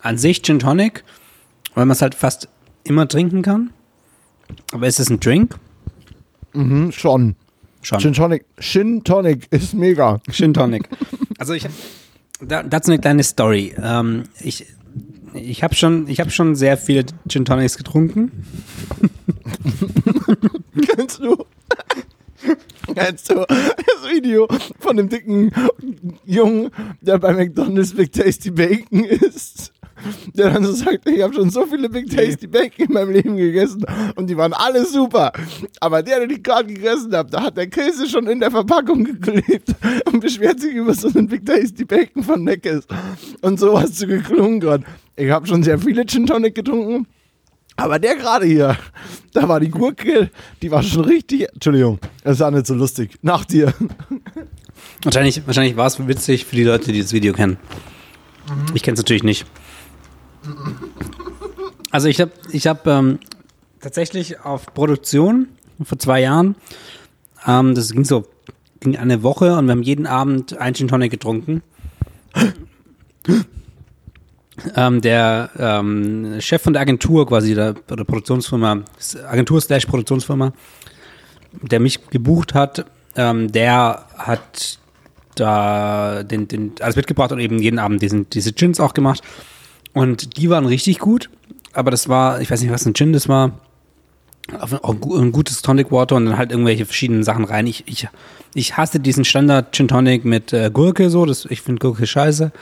[0.00, 1.04] an sich Gin Tonic,
[1.74, 2.48] weil man es halt fast
[2.84, 3.70] immer trinken kann.
[4.72, 5.56] Aber ist es ein Drink?
[6.52, 7.36] Mhm, schon.
[7.82, 8.00] Schon.
[8.00, 10.20] Gin Tonic, Gin Tonic ist mega.
[10.30, 10.88] Gin Tonic.
[11.38, 11.66] Also ich
[12.40, 13.74] da, dazu eine kleine Story.
[13.80, 14.66] Ähm, ich
[15.34, 18.44] ich habe schon, ich hab schon sehr viele Gin Tonics getrunken.
[20.96, 21.36] Kennst du?
[22.94, 24.46] Kennst du das Video
[24.78, 25.50] von dem dicken
[26.24, 26.70] Jungen,
[27.00, 29.72] der bei McDonald's Big Tasty Bacon isst?
[30.34, 33.36] Der dann so sagt, ich habe schon so viele Big Tasty Bacon in meinem Leben
[33.36, 35.32] gegessen und die waren alle super.
[35.80, 39.04] Aber der, den ich gerade gegessen habe, da hat der Käse schon in der Verpackung
[39.04, 42.86] geklebt und beschwert sich über so einen Big Tasty Bacon von Neckes.
[43.40, 44.84] Und so hast du geklungen gerade.
[45.16, 47.06] Ich habe schon sehr viele Gin Tonic getrunken.
[47.76, 48.76] Aber der gerade hier,
[49.32, 50.30] da war die Gurke,
[50.62, 51.52] die war schon richtig.
[51.52, 53.18] Entschuldigung, das war nicht so lustig.
[53.22, 53.72] Nach dir.
[55.02, 57.56] Wahrscheinlich, wahrscheinlich war es witzig für die Leute, die das Video kennen.
[58.74, 59.46] Ich kenne es natürlich nicht.
[61.90, 63.18] Also ich habe ich hab, ähm,
[63.80, 65.48] tatsächlich auf Produktion
[65.82, 66.56] vor zwei Jahren,
[67.46, 68.26] ähm, das ging so,
[68.80, 71.62] ging eine Woche und wir haben jeden Abend ein Gin Tonic getrunken.
[74.76, 78.82] Ähm, der ähm, Chef von der Agentur quasi, der, oder Produktionsfirma,
[79.28, 80.52] Agentur slash Produktionsfirma,
[81.62, 82.86] der mich gebucht hat,
[83.16, 84.78] ähm, der hat
[85.34, 89.22] da den, den, alles mitgebracht und eben jeden Abend diesen, diese Gins auch gemacht.
[89.92, 91.30] Und die waren richtig gut,
[91.72, 93.58] aber das war, ich weiß nicht, was ein Gin das war,
[94.48, 97.66] ein gutes Tonic Water und dann halt irgendwelche verschiedenen Sachen rein.
[97.66, 98.08] Ich, ich,
[98.54, 102.52] ich hasse diesen Standard Gin Tonic mit äh, Gurke so, das, ich finde Gurke scheiße.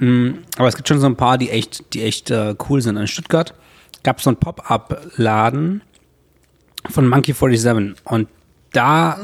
[0.00, 2.96] Mm, aber es gibt schon so ein paar, die echt, die echt äh, cool sind.
[2.96, 3.54] In Stuttgart
[4.02, 5.82] gab es so einen Pop-Up-Laden
[6.88, 8.28] von Monkey 47 und
[8.72, 9.18] da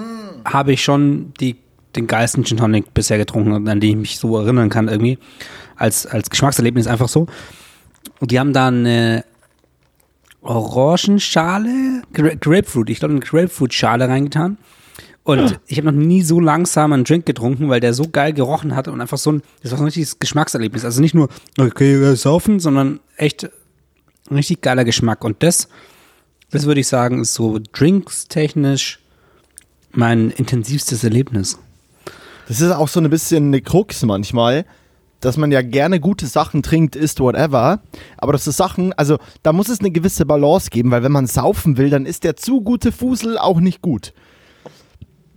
[0.45, 1.57] habe ich schon die,
[1.95, 5.19] den geilsten Gin Tonic bisher getrunken, an den ich mich so erinnern kann irgendwie.
[5.77, 7.27] Als, als Geschmackserlebnis einfach so.
[8.21, 9.25] Und die haben da eine
[10.43, 14.59] Orangenschale, Gra Grapefruit, ich glaube eine Grapefruit-Schale reingetan.
[15.27, 18.77] Und ich habe noch nie so langsam einen Drink getrunken, weil der so geil gerochen
[18.77, 20.85] hat und einfach so ein, das war so ein richtiges Geschmackserlebnis.
[20.85, 23.51] Also nicht nur, okay, wir saufen, sondern echt
[24.31, 25.25] ein richtig geiler Geschmack.
[25.25, 25.67] Und das,
[26.53, 29.01] das würde ich sagen, ist so drinkstechnisch
[29.91, 31.59] mein intensivstes Erlebnis.
[32.47, 34.65] Das ist auch so ein bisschen eine Krux manchmal,
[35.19, 37.81] dass man ja gerne gute Sachen trinkt, isst, whatever.
[38.17, 41.27] Aber das ist Sachen, also da muss es eine gewisse Balance geben, weil wenn man
[41.27, 44.13] saufen will, dann ist der zu gute Fusel auch nicht gut.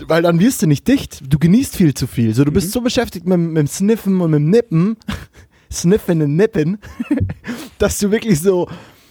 [0.07, 1.21] Weil dann wirst du nicht dicht.
[1.27, 2.33] Du genießt viel zu viel.
[2.33, 4.97] So, du bist so beschäftigt mit, mit dem Sniffen und mit dem Nippen,
[5.71, 6.77] Sniffen und Nippen,
[7.77, 8.67] dass du wirklich so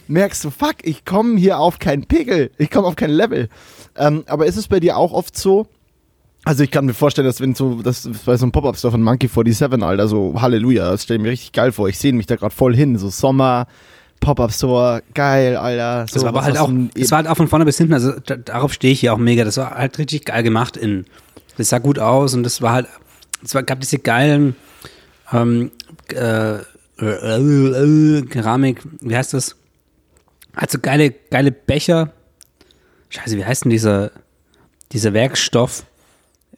[0.09, 3.49] merkst, so fuck, ich komme hier auf keinen Pegel, ich komme auf kein Level.
[3.97, 5.69] Ähm, aber ist es bei dir auch oft so,
[6.45, 9.29] also ich kann mir vorstellen, dass wenn so, das bei so einem Pop-Up-Store von Monkey
[9.29, 11.89] 47, Alter, so Halleluja, das stelle ich mir richtig geil vor.
[11.89, 13.67] Ich sehe mich da gerade voll hin, so Sommer,
[14.21, 16.07] Pop-Up-Store, geil, Alter.
[16.09, 18.13] So, Das war aber halt auch, das war halt auch von vorne bis hinten, also
[18.25, 19.45] da, darauf stehe ich hier auch mega.
[19.45, 21.05] Das war halt richtig geil gemacht in.
[21.57, 22.87] Das sah gut aus und das war halt,
[23.45, 24.55] es war, gab diese geilen
[25.33, 25.71] ähm,
[26.13, 26.59] äh, äh,
[27.01, 29.57] äh, Keramik, wie heißt das?
[30.55, 32.13] Hat so geile, geile Becher.
[33.11, 34.11] Scheiße, wie heißt denn dieser,
[34.93, 35.85] dieser Werkstoff,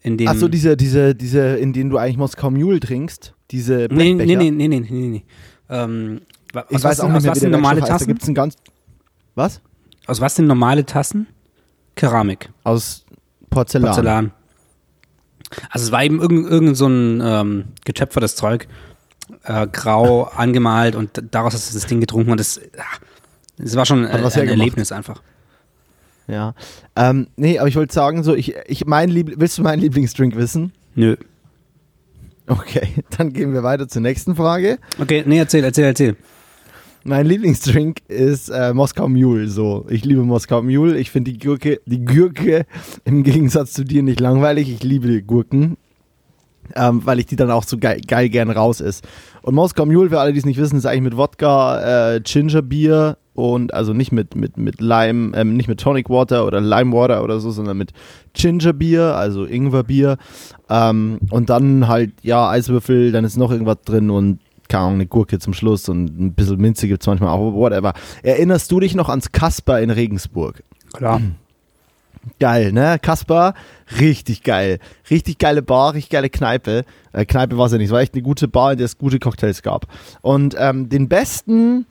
[0.02, 0.28] in dem.
[0.28, 4.24] Ach so, diese, diese, diese, in denen du eigentlich Moskau Mule trinkst, diese nee, nee,
[4.24, 5.24] nee, nee, nee, nee, nee, nee.
[5.68, 7.80] Ähm, wa- Ich aus weiß was auch sind- nicht aus mehr, was sind normale.
[7.80, 8.06] Da Tassen?
[8.08, 8.56] gibt's ein ganz,
[9.34, 9.60] was?
[10.06, 11.26] Aus was sind normale Tassen?
[11.96, 12.50] Keramik.
[12.64, 13.04] Aus
[13.50, 13.86] Porzellan.
[13.86, 14.32] Porzellan.
[15.70, 18.68] Also es war eben irgend, irgend so ein ähm, getöpfertes Zeug,
[19.44, 22.82] äh, grau angemalt und daraus hast du das Ding getrunken und das, ah,
[23.58, 24.48] das war schon äh, ein.
[24.48, 25.22] Erlebnis einfach.
[26.28, 26.54] Ja.
[26.94, 30.36] Ähm, nee, aber ich wollte sagen, so, ich, ich mein Liebl willst du meinen Lieblingsdrink
[30.36, 30.72] wissen?
[30.94, 31.16] Nö.
[32.46, 34.78] Okay, dann gehen wir weiter zur nächsten Frage.
[35.00, 36.16] Okay, nee, erzähl, erzähl, erzähl.
[37.02, 39.48] Mein Lieblingsdrink ist äh, Moskau Mule.
[39.48, 40.98] So, ich liebe Moskau Mule.
[40.98, 42.66] Ich finde die Gurke, die Gurke
[43.04, 44.70] im Gegensatz zu dir nicht langweilig.
[44.70, 45.78] Ich liebe die Gurken,
[46.76, 49.08] ähm, weil ich die dann auch so geil, geil gern raus ist.
[49.40, 53.16] Und Moskau Mule, für alle, die es nicht wissen, ist eigentlich mit Wodka, äh, Gingerbier
[53.32, 57.24] und also nicht mit mit mit Lime, ähm, nicht mit Tonic Water oder Lime Water
[57.24, 57.92] oder so, sondern mit
[58.34, 60.18] Gingerbier, also Ingwerbier.
[60.68, 65.06] Ähm, und dann halt ja Eiswürfel, dann ist noch irgendwas drin und keine Ahnung, eine
[65.06, 67.92] Gurke zum Schluss und ein bisschen Minze gibt es manchmal auch, whatever.
[68.22, 70.62] Erinnerst du dich noch ans Kasper in Regensburg?
[70.92, 71.20] Klar.
[72.38, 72.98] Geil, ne?
[73.00, 73.54] Kasper,
[73.98, 74.78] richtig geil.
[75.10, 76.84] Richtig geile Bar, richtig geile Kneipe.
[77.12, 78.98] Äh, Kneipe war es ja nicht, es war echt eine gute Bar, in der es
[78.98, 79.86] gute Cocktails gab.
[80.20, 81.86] Und ähm, den besten,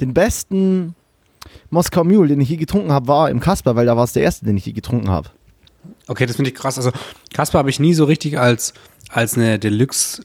[0.00, 0.94] den besten
[1.70, 4.22] Moskau Mule, den ich je getrunken habe, war im Kasper, weil da war es der
[4.22, 5.30] erste, den ich je getrunken habe.
[6.08, 6.76] Okay, das finde ich krass.
[6.76, 6.90] Also
[7.32, 8.74] Kasper habe ich nie so richtig als,
[9.08, 10.22] als eine Deluxe,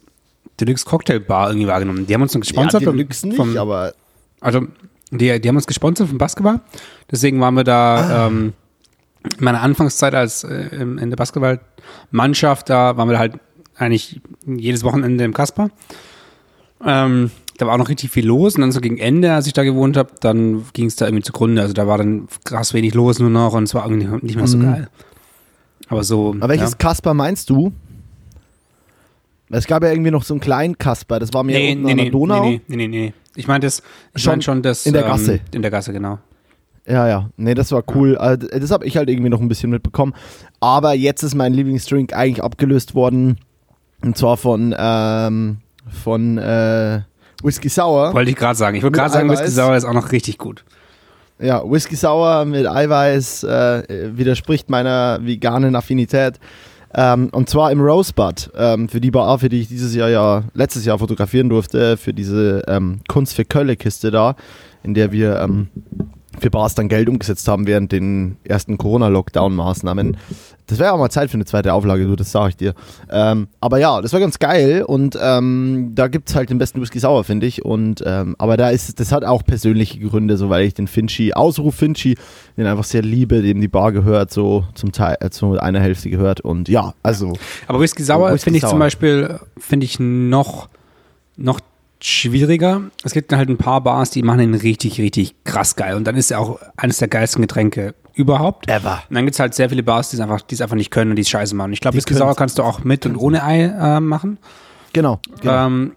[0.59, 2.07] Deluxe Cocktail Bar irgendwie wahrgenommen.
[2.07, 2.81] Die haben uns gesponsert.
[2.81, 3.93] ja, vom- Deluxe nicht, vom, aber
[4.41, 4.61] Also,
[5.11, 6.61] die, die haben uns gesponsert vom Basketball.
[7.11, 8.53] Deswegen waren wir da ähm,
[9.37, 13.33] in meiner Anfangszeit als äh, in der Basketballmannschaft, da waren wir halt
[13.75, 15.69] eigentlich jedes Wochenende im Kasper.
[16.85, 19.53] Ähm, da war auch noch richtig viel los und dann so gegen Ende, als ich
[19.53, 21.61] da gewohnt habe, dann ging es da irgendwie zugrunde.
[21.61, 24.47] Also da war dann krass wenig los nur noch und es war irgendwie nicht mehr
[24.47, 24.63] so Mhm.
[24.63, 24.89] geil.
[25.89, 26.35] Aber so.
[26.39, 26.77] Aber welches ja.
[26.77, 27.71] Kasper meinst du?
[29.49, 31.91] Es gab ja irgendwie noch so einen kleinen Kasper, das war mir Nee, unten nee,
[31.91, 32.43] an der Donau.
[32.43, 33.13] nee, nee, nee, nee.
[33.35, 33.81] Ich meine das,
[34.15, 34.85] ich Schon mein schon das.
[34.85, 35.33] in der Gasse.
[35.35, 36.19] Ähm, in der Gasse, genau.
[36.87, 37.29] Ja, ja.
[37.37, 38.17] Nee, das war cool.
[38.17, 40.13] Also, das habe ich halt irgendwie noch ein bisschen mitbekommen.
[40.59, 43.37] Aber jetzt ist mein Lieblingsdrink eigentlich abgelöst worden.
[44.01, 45.57] Und zwar von, ähm,
[45.91, 47.01] von äh,
[47.43, 48.13] Whisky Sour.
[48.13, 48.77] Wollte ich gerade sagen.
[48.77, 49.39] Ich wollte gerade sagen, Eiweiß.
[49.41, 50.63] Whisky Sauer ist auch noch richtig gut.
[51.39, 56.39] Ja, Whisky Sour mit Eiweiß äh, widerspricht meiner veganen Affinität.
[56.99, 60.43] Ähm, und zwar im Rosebud, ähm, für die Bar, für die ich dieses Jahr ja,
[60.55, 64.35] letztes Jahr fotografieren durfte, für diese ähm, Kunst für Kölle-Kiste da,
[64.81, 65.67] in der wir ähm,
[66.39, 70.17] für Bars dann Geld umgesetzt haben während den ersten Corona-Lockdown-Maßnahmen.
[70.67, 72.73] Das wäre auch mal Zeit für eine zweite Auflage, du, das sage ich dir.
[73.09, 76.81] Ähm, aber ja, das war ganz geil und ähm, da gibt es halt den besten
[76.81, 77.63] Whisky Sauer, finde ich.
[77.63, 81.33] Und ähm, aber da ist das hat auch persönliche Gründe, so weil ich den Finchi,
[81.33, 82.17] Ausruf Finchi,
[82.57, 86.09] den einfach sehr liebe, dem die Bar gehört, so zum Teil, äh, zu einer Hälfte
[86.09, 86.41] gehört.
[86.41, 87.33] Und ja, also
[87.67, 90.67] Aber Whisky Sauer finde ich zum Beispiel, finde ich noch,
[91.37, 91.61] noch
[92.01, 92.81] schwieriger.
[93.03, 95.95] Es gibt halt ein paar Bars, die machen ihn richtig, richtig krass geil.
[95.95, 98.69] Und dann ist er auch eines der geilsten Getränke überhaupt.
[98.69, 99.03] ever.
[99.09, 101.15] Und dann gibt es halt sehr viele Bars, die es einfach, einfach nicht können und
[101.15, 101.73] die es scheiße machen.
[101.73, 104.39] Ich glaube, Whisky Sauer kannst du auch mit und ohne Ei äh, machen.
[104.93, 105.19] Genau.
[105.41, 105.67] genau.
[105.67, 105.95] Ähm,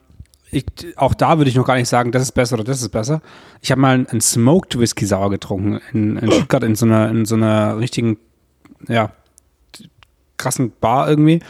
[0.50, 0.64] ich,
[0.96, 3.22] auch da würde ich noch gar nicht sagen, das ist besser oder das ist besser.
[3.62, 7.08] Ich habe mal einen, einen Smoked Whisky Sauer getrunken in, in Stuttgart in so einer,
[7.08, 8.18] in so einer richtigen,
[8.88, 9.12] ja,
[10.36, 11.40] krassen Bar irgendwie.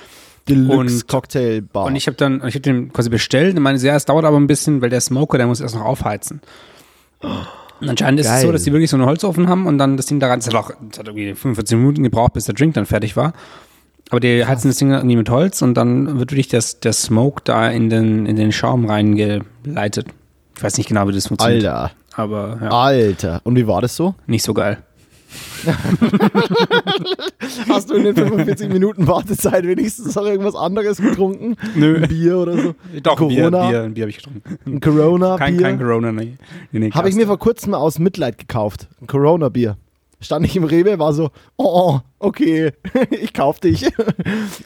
[0.48, 1.86] Deluxe und- Cocktail Bar.
[1.86, 4.36] Und ich habe dann, ich habe den quasi bestellt und meinte, ja, es dauert aber
[4.38, 6.40] ein bisschen, weil der Smoker, der muss erst noch aufheizen.
[7.80, 8.42] Und anscheinend ist es Geil.
[8.42, 10.40] so, dass die wirklich so einen Holzofen haben und dann das Ding da rein.
[10.40, 13.32] Das hat auch das hat irgendwie 45 Minuten gebraucht, bis der Drink dann fertig war.
[14.10, 17.42] Aber die heizen das Ding irgendwie mit Holz und dann wird wirklich das, der Smoke
[17.44, 20.06] da in den, in den Schaum reingeleitet.
[20.56, 21.64] Ich weiß nicht genau, wie das funktioniert.
[21.64, 21.92] Alter.
[22.16, 23.40] Aber ja, Alter.
[23.44, 24.14] Und wie war das so?
[24.26, 24.78] nicht so geil.
[27.68, 31.56] Hast du in den 45 Minuten Wartezeit wenigstens noch irgendwas anderes getrunken?
[31.74, 32.00] Nö.
[32.02, 32.74] Ein Bier oder so?
[33.02, 33.62] Doch, ein Bier, Corona?
[33.62, 34.58] ein Bier, ein Bier habe ich getrunken.
[34.66, 35.38] Ein Corona-Bier?
[35.46, 36.36] Kein, kein Corona, nee.
[36.72, 38.88] nee, nee Habe ich mir vor kurzem aus Mitleid gekauft.
[39.00, 39.76] Ein Corona-Bier.
[40.22, 42.72] Stand ich im Rewe, war so, oh, okay,
[43.10, 43.86] ich kauf dich.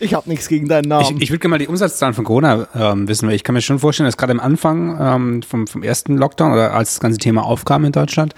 [0.01, 1.21] Ich habe nichts gegen deinen Ich, Namen.
[1.21, 3.79] ich würde gerne mal die Umsatzzahlen von Corona ähm, wissen, weil ich kann mir schon
[3.79, 7.45] vorstellen, dass gerade am Anfang ähm, vom, vom ersten Lockdown oder als das ganze Thema
[7.45, 8.35] aufkam in Deutschland,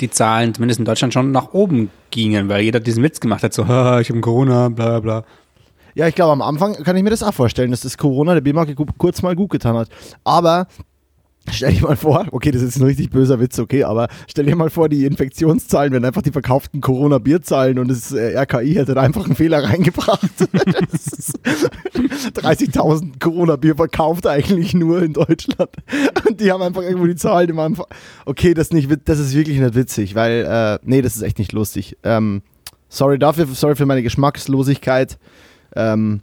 [0.00, 3.52] die Zahlen zumindest in Deutschland schon nach oben gingen, weil jeder diesen Witz gemacht hat,
[3.52, 5.24] so, "Haha, ich habe Corona, bla bla.
[5.94, 8.40] ja, ich glaube, am Anfang kann ich mir das auch vorstellen, dass das Corona der
[8.40, 9.88] B-Marke kurz mal gut getan hat.
[10.24, 10.66] Aber
[11.50, 14.56] stell dir mal vor, okay, das ist ein richtig böser Witz, okay, aber stell dir
[14.56, 19.02] mal vor, die Infektionszahlen wären einfach die verkauften Corona-Bierzahlen und das äh, RKI hätte da
[19.02, 20.30] einfach einen Fehler reingebracht.
[20.90, 21.38] Das ist
[22.38, 25.70] 30.000 Corona-Bier verkauft eigentlich nur in Deutschland.
[26.26, 27.86] Und die haben einfach irgendwo die Zahlen immer einfach.
[28.24, 31.38] Okay, das, ist nicht, das ist wirklich nicht witzig, weil, äh, nee, das ist echt
[31.38, 31.96] nicht lustig.
[32.02, 32.42] Ähm,
[32.88, 35.18] sorry dafür, sorry für meine Geschmackslosigkeit.
[35.76, 36.20] Ähm,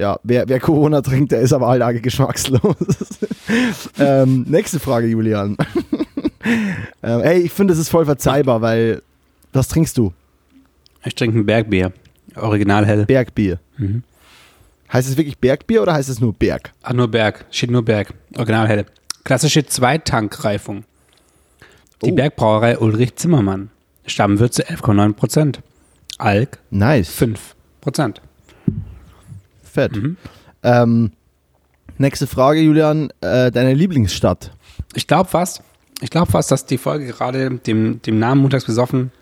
[0.00, 2.60] ja, wer, wer Corona trinkt, der ist aber arg geschmackslos.
[3.98, 5.56] ähm, nächste Frage, Julian.
[7.02, 9.02] ähm, ey, ich finde, das ist voll verzeihbar, weil
[9.52, 10.12] was trinkst du?
[11.04, 11.92] Ich trinke ein Bergbier,
[12.36, 13.04] original hell.
[13.06, 13.58] Bergbier.
[13.76, 14.02] Mhm.
[14.92, 16.72] Heißt es wirklich Bergbier oder heißt es nur Berg?
[16.82, 18.86] Ah, nur Berg, steht nur Berg, original hell.
[19.24, 20.84] Klassische Zweitankreifung.
[22.02, 22.14] Die Oh.
[22.14, 23.70] Bergbrauerei Ulrich Zimmermann.
[24.06, 25.60] Stammwürze 11,9 Prozent.
[26.16, 27.10] Alk Nice.
[27.10, 28.22] 5 Prozent.
[29.70, 29.96] Fett.
[29.96, 30.16] Mhm.
[30.62, 31.12] Ähm,
[31.98, 33.10] nächste Frage, Julian.
[33.20, 34.52] Äh, deine Lieblingsstadt?
[34.94, 35.62] Ich glaube fast,
[36.00, 39.12] ich glaube fast, dass die Folge gerade dem, dem Namen Montags besoffen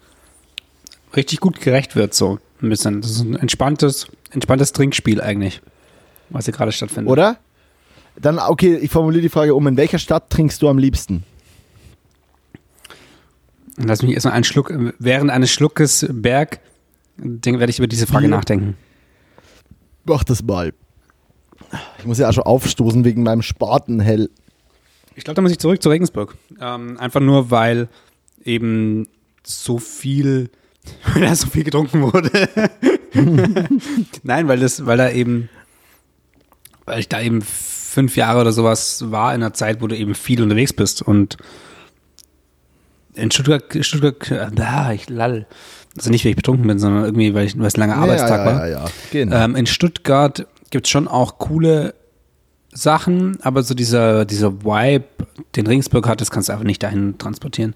[1.17, 3.01] richtig gut gerecht wird, so ein bisschen.
[3.01, 5.61] Das ist ein entspanntes, entspanntes Trinkspiel eigentlich,
[6.31, 7.11] was hier gerade stattfindet.
[7.11, 7.39] Oder?
[8.17, 9.67] Dann, okay, ich formuliere die Frage um.
[9.67, 11.25] In welcher Stadt trinkst du am liebsten?
[13.77, 16.59] Lass mich erstmal einen Schluck, während eines Schluckes Berg,
[17.17, 18.37] werde ich über diese Frage Bier.
[18.37, 18.77] nachdenken.
[20.09, 20.73] Mach das mal.
[21.99, 24.31] Ich muss ja auch schon aufstoßen wegen meinem Spatenhell.
[25.15, 26.37] Ich glaube, da muss ich zurück zu Regensburg.
[26.61, 27.89] Ähm, einfach nur, weil
[28.45, 29.07] eben
[29.43, 30.51] so viel,
[31.15, 32.49] da so viel getrunken wurde.
[34.23, 35.49] Nein, weil das, weil da eben,
[36.85, 40.15] weil ich da eben fünf Jahre oder sowas war in einer Zeit, wo du eben
[40.15, 41.37] viel unterwegs bist und
[43.15, 45.47] in Stuttgart, Stuttgart, äh, da, ich lall.
[45.99, 48.41] Also nicht, weil ich betrunken bin, sondern irgendwie, weil, ich, weil es ein langer Arbeitstag
[48.41, 48.69] ja, war.
[48.69, 49.37] Ja, ja, genau.
[49.37, 51.95] Ähm, in Stuttgart gibt es schon auch coole
[52.73, 55.05] Sachen, aber so dieser, dieser Vibe,
[55.57, 57.75] den Regensburg hat, das kannst du einfach nicht dahin transportieren.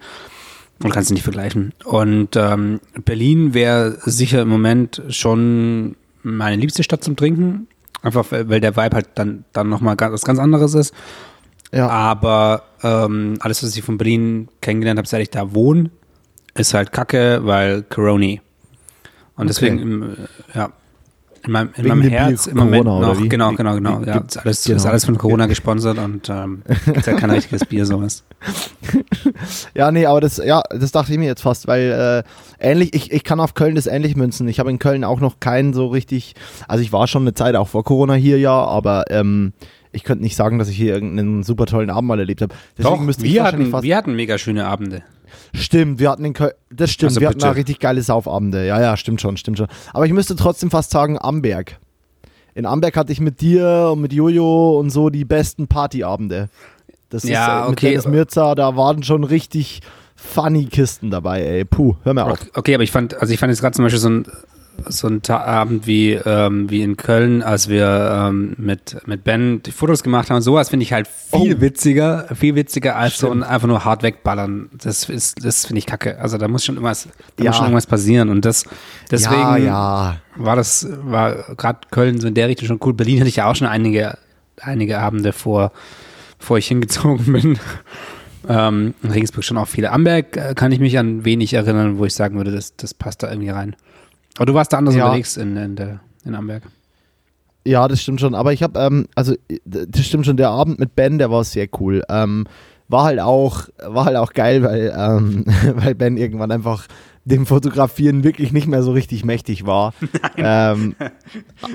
[0.83, 1.73] Und kannst du nicht vergleichen.
[1.85, 7.69] Und ähm, Berlin wäre sicher im Moment schon meine liebste Stadt zum Trinken.
[8.03, 10.93] Einfach weil der Vibe halt dann, dann nochmal was ganz anderes ist.
[11.73, 11.89] ja.
[11.89, 15.91] Aber ähm, alles, was ich von Berlin kennengelernt habe, seit ich da wohne,
[16.55, 18.41] ist halt Kacke, weil Corona.
[19.37, 20.07] Und deswegen, im, äh,
[20.55, 20.71] ja,
[21.45, 24.03] in meinem, in meinem Herz Bier im Moment Corona, noch, genau, genau, genau.
[24.03, 24.77] wie- Ja, ist alles, genau.
[24.77, 26.62] ist alles von Corona gesponsert und ähm,
[26.95, 28.23] ist ja kein richtiges Bier, sowas.
[29.75, 32.25] Ja, nee, aber das, ja, das dachte ich mir jetzt fast, weil
[32.61, 34.47] äh, ähnlich, ich, ich kann auf Köln das ähnlich münzen.
[34.49, 36.35] Ich habe in Köln auch noch keinen so richtig,
[36.69, 39.53] also ich war schon eine Zeit auch vor Corona hier, ja, aber ähm,
[39.91, 42.55] ich könnte nicht sagen, dass ich hier irgendeinen super tollen Abend mal erlebt habe.
[42.79, 43.83] Deswegen Doch, müsste ich wir wahrscheinlich hatten, fast.
[43.85, 45.03] wir hatten mega schöne Abende.
[45.55, 48.66] Stimmt, wir hatten in Köln, das stimmt, Also wir hatten auch richtig geile Saufabende.
[48.66, 49.68] Ja, ja, stimmt schon, stimmt schon.
[49.92, 51.79] Aber ich müsste trotzdem fast sagen Amberg.
[52.55, 56.49] In Amberg hatte ich mit dir und mit Jojo und so die besten Partyabende.
[57.09, 57.88] Das Ja, ist äh, mit okay.
[57.90, 59.81] Dennis Mirza, da waren schon richtig
[60.16, 61.64] funny Kisten dabei, ey.
[61.64, 62.38] Puh, hör mir auf.
[62.55, 64.27] Okay, aber ich fand, also ich fand jetzt gerade zum Beispiel so ein,
[64.89, 69.63] so ein Ta Abend wie, ähm, wie in Köln, als wir ähm, mit, mit Ben
[69.63, 71.61] die Fotos gemacht haben, sowas finde ich halt viel Oh.
[71.61, 73.45] witziger, viel witziger als so ein Stimmt.
[73.47, 74.71] einfach nur hart wegballern.
[74.83, 76.19] Das ist, das finde ich kacke.
[76.19, 77.51] Also da muss schon irgendwas, da Ja.
[77.51, 78.65] muss schon irgendwas passieren und das,
[79.11, 80.17] deswegen ja, ja.
[80.37, 82.95] war das, war gerade Köln so in der Richtung schon cool.
[82.95, 84.19] Berlin hatte ich ja auch schon einige,
[84.61, 85.71] einige Abende vor,
[86.39, 87.59] bevor ich hingezogen bin.
[88.49, 89.93] Ähm, in Regensburg schon auch viele.
[89.93, 93.23] Amberg äh, kann ich mich an wenig erinnern, wo ich sagen würde, das, das passt
[93.23, 93.77] da irgendwie rein.
[94.37, 95.05] Aber du warst da anders Ja.
[95.07, 96.62] unterwegs in, in, der, in Amberg.
[97.66, 98.35] Ja, das stimmt schon.
[98.35, 101.68] Aber ich habe, ähm, also das stimmt schon, der Abend mit Ben, der war sehr
[101.81, 102.03] cool.
[102.09, 102.47] Ähm,
[102.88, 105.45] war halt auch, war halt auch geil, weil, ähm,
[105.77, 106.87] weil Ben irgendwann einfach
[107.25, 109.95] dem Fotografieren wirklich nicht mehr so richtig mächtig war.
[110.37, 110.97] Ähm,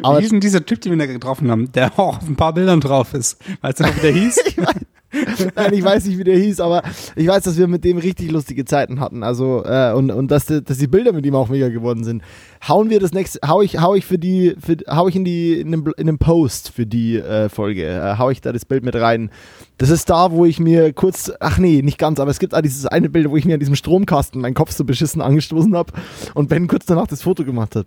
[0.04, 2.36] aber Wie hieß denn dieser Typ, den wir da getroffen haben, der auch auf ein
[2.36, 3.38] paar Bildern drauf ist?
[3.62, 4.38] Weißt du noch, wie der hieß?
[5.56, 6.84] Nein, ich weiß nicht, wie der hieß, aber
[7.16, 9.24] ich weiß, dass wir mit dem richtig lustige Zeiten hatten.
[9.24, 12.22] Also, äh, und, und dass, die, dass die Bilder mit ihm auch mega geworden sind.
[12.68, 15.60] Hauen wir das nächste, hau ich, hau ich für die, für, hau ich in die,
[15.60, 18.84] in dem, in dem Post für die äh, Folge, äh, hau ich da das Bild
[18.84, 19.30] mit rein.
[19.78, 22.62] Das ist da, wo ich mir kurz, ach nee, nicht ganz, aber es gibt auch
[22.62, 25.94] dieses eine Bild, wo ich mir an diesem Stromkasten meinen Kopf so beschissen angestoßen habe
[26.34, 27.86] und Ben kurz danach das Foto gemacht hat.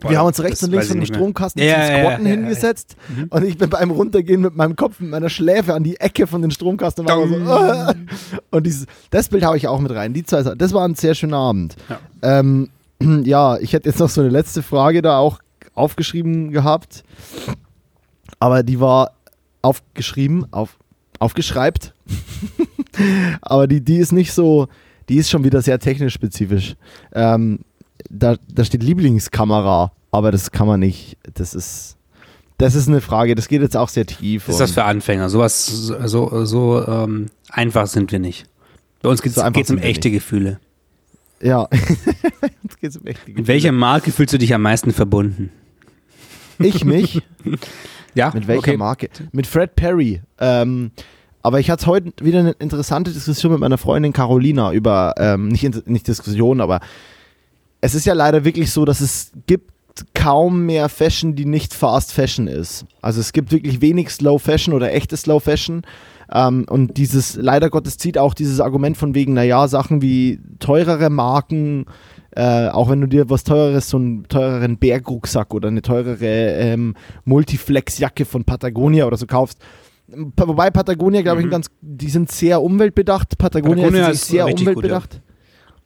[0.00, 1.06] Boah, wir haben uns rechts und links von dem.
[1.06, 3.26] Stromkasten Ja, zum Squatten ja, ja, hingesetzt Mhm.
[3.30, 6.42] und ich bin beim Runtergehen mit meinem Kopf, mit meiner Schläfe an die Ecke von
[6.42, 7.94] den Stromkasten und, so, "Ah."
[8.50, 10.12] und dieses, das Bild habe ich auch mit rein.
[10.12, 11.76] Die zwei, das war ein sehr schöner Abend.
[11.88, 12.40] Ja.
[12.40, 12.70] Ähm,
[13.24, 15.38] ja, ich hätte jetzt noch so eine letzte Frage da auch
[15.74, 17.04] aufgeschrieben gehabt,
[18.40, 19.12] aber die war
[19.62, 20.76] aufgeschrieben, auf,
[21.18, 21.94] aufgeschreibt,
[23.40, 24.68] aber die, die ist nicht so,
[25.08, 26.74] die ist schon wieder sehr technisch spezifisch.
[27.12, 27.60] Ähm,
[28.10, 31.96] da, da steht Lieblingskamera, aber das kann man nicht, das ist,
[32.58, 34.48] das ist eine Frage, das geht jetzt auch sehr tief.
[34.48, 35.28] ist das für Anfänger?
[35.28, 38.46] Sowas, so, so, so ähm, einfach sind wir nicht.
[39.02, 40.60] Bei uns geht es So um echte Gefühle.
[41.42, 41.68] ja,
[42.80, 45.50] geht's um echte Mit welcher Marke fühlst du dich am meisten verbunden?
[46.58, 47.20] Ich mich?
[48.16, 48.76] Ja, Mit welcher okay.
[48.76, 49.08] Marke?
[49.32, 50.22] Mit Fred Perry.
[50.38, 50.92] Ähm,
[51.42, 55.88] aber ich hatte heute wieder eine interessante Diskussion mit meiner Freundin Carolina über, ähm, nicht,
[55.88, 56.78] nicht Diskussion, aber
[57.84, 59.70] es ist ja leider wirklich so, dass es gibt
[60.14, 62.86] kaum mehr Fashion, die nicht Fast Fashion ist.
[63.02, 65.82] Also es gibt wirklich wenig Slow Fashion oder echte Slow Fashion.
[66.32, 71.10] Ähm, und dieses, leider Gottes, zieht auch dieses Argument von wegen, naja, Sachen wie teurere
[71.10, 71.84] Marken,
[72.30, 76.94] äh, auch wenn du dir was teureres, so einen teureren Bergrucksack oder eine teurere ähm,
[77.26, 79.58] Multiflex-Jacke von Patagonia oder so kaufst.
[80.08, 81.50] Wobei Patagonia, glaube ich, Mhm.
[81.50, 83.36] ganz, die sind sehr umweltbedacht.
[83.36, 85.20] Patagonia, Patagonia ist, ist sehr richtig gut, umweltbedacht.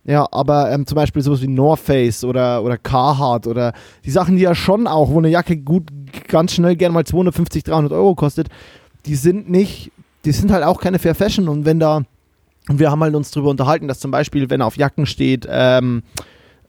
[0.09, 0.27] Ja.
[0.31, 3.73] aber ähm, zum Beispiel sowas wie North Face oder, oder Carhartt oder
[4.05, 5.89] die Sachen, die ja schon auch, wo eine Jacke gut
[6.29, 8.49] ganz schnell gerne mal 250, 300 Euro kostet,
[9.07, 9.93] die sind nicht,
[10.25, 12.03] die sind halt auch keine Fair Fashion und wenn da,
[12.69, 16.03] und wir haben halt uns darüber unterhalten, dass zum Beispiel, wenn auf Jacken steht, ähm,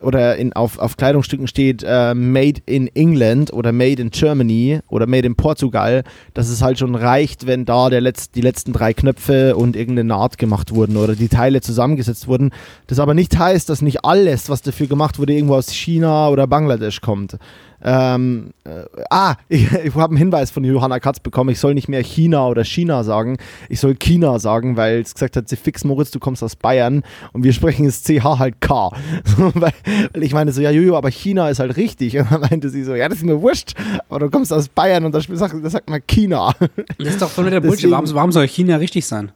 [0.01, 5.07] oder in, auf, auf Kleidungsstücken steht äh, Made in England oder Made in Germany oder
[5.07, 8.93] Made in Portugal, dass es halt schon reicht, wenn da der Letz-, die letzten drei
[8.93, 12.51] Knöpfe und irgendeine Naht gemacht wurden oder die Teile zusammengesetzt wurden.
[12.87, 16.47] Das aber nicht heißt, dass nicht alles, was dafür gemacht wurde, irgendwo aus China oder
[16.47, 17.37] Bangladesch kommt.
[17.83, 21.87] Ähm, äh, ah, ich, ich habe einen Hinweis von Johanna Katz bekommen, ich soll nicht
[21.87, 23.37] mehr China oder China sagen,
[23.69, 27.03] ich soll China sagen, weil es gesagt hat, sie fix Moritz, du kommst aus Bayern
[27.33, 28.91] und wir sprechen das CH halt K.
[29.25, 29.73] So, weil,
[30.13, 32.17] weil ich meine so, ja Jojo, aber China ist halt richtig.
[32.19, 33.73] Und dann meinte sie so, ja, das ist mir wurscht,
[34.07, 36.53] aber du kommst aus Bayern und da sagt, da sagt man China.
[36.97, 37.91] Das ist doch voll mit der Bullshit.
[37.91, 39.31] Warum, warum soll China richtig sein?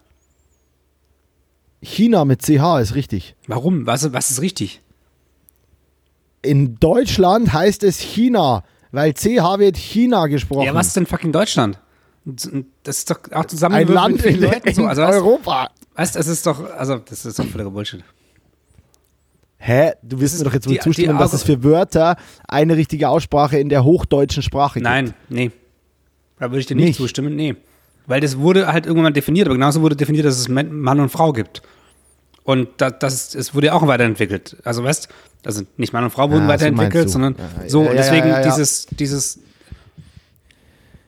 [1.82, 3.36] China mit CH ist richtig.
[3.48, 3.86] Warum?
[3.86, 4.82] Was, was ist richtig?
[6.44, 10.66] In Deutschland heißt es China, weil CH wird China gesprochen.
[10.66, 11.80] Ja, was ist denn fucking Deutschland?
[12.26, 12.46] Das
[13.00, 14.84] ist doch auch zusammen Ein Land in, Leuten so.
[14.84, 15.70] in Also, weißt, Europa.
[15.96, 18.04] weißt, es ist doch, also, das ist doch völliger Bullshit.
[19.58, 19.94] Hä?
[20.04, 23.70] Du wirst mir doch jetzt wohl zustimmen, dass es für Wörter eine richtige Aussprache in
[23.70, 24.84] der hochdeutschen Sprache gibt.
[24.84, 25.52] Nein, nee.
[26.38, 26.98] Da würde ich dir nicht, Nicht?
[26.98, 27.56] zustimmen, nee.
[28.06, 31.32] Weil das wurde halt irgendwann definiert, aber genauso wurde definiert, dass es Mann und Frau
[31.32, 31.62] gibt.
[32.44, 34.58] Und das, das es wurde ja auch weiterentwickelt.
[34.64, 35.08] Also weißt,
[35.46, 37.10] also nicht Mann und Frau wurden so weiterentwickelt, du.
[37.10, 37.84] sondern Ja, so.
[37.84, 38.44] ja, und ja, deswegen ja, ja.
[38.44, 39.40] dieses, dieses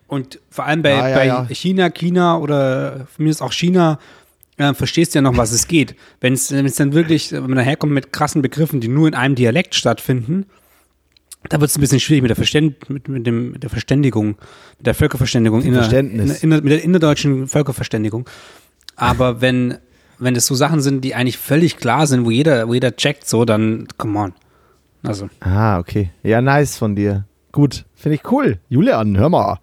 [0.07, 1.47] und vor allem bei, Ja, ja, bei ja.
[1.49, 3.99] China, China oder von mir ist auch China,
[4.57, 5.95] äh, verstehst du ja noch, was es geht.
[6.21, 9.75] Wenn es dann wirklich, wenn man daherkommt mit krassen Begriffen, die nur in einem Dialekt
[9.75, 10.45] stattfinden,
[11.49, 14.37] da wird es ein bisschen schwierig mit der, Verständ, mit, mit, dem, mit der Verständigung,
[14.77, 16.43] mit der Völkerverständigung, inner, Verständnis.
[16.43, 18.27] inner, mit der innerdeutschen Völkerverständigung.
[18.95, 19.77] Aber wenn,
[20.19, 23.27] wenn das so Sachen sind, die eigentlich völlig klar sind, wo jeder, wo jeder checkt,
[23.27, 24.33] so, dann come on.
[25.03, 26.09] Also, Ah, okay.
[26.23, 27.25] Ja, nice von dir.
[27.51, 28.59] Gut, finde ich cool.
[28.69, 29.59] Julian, hör mal.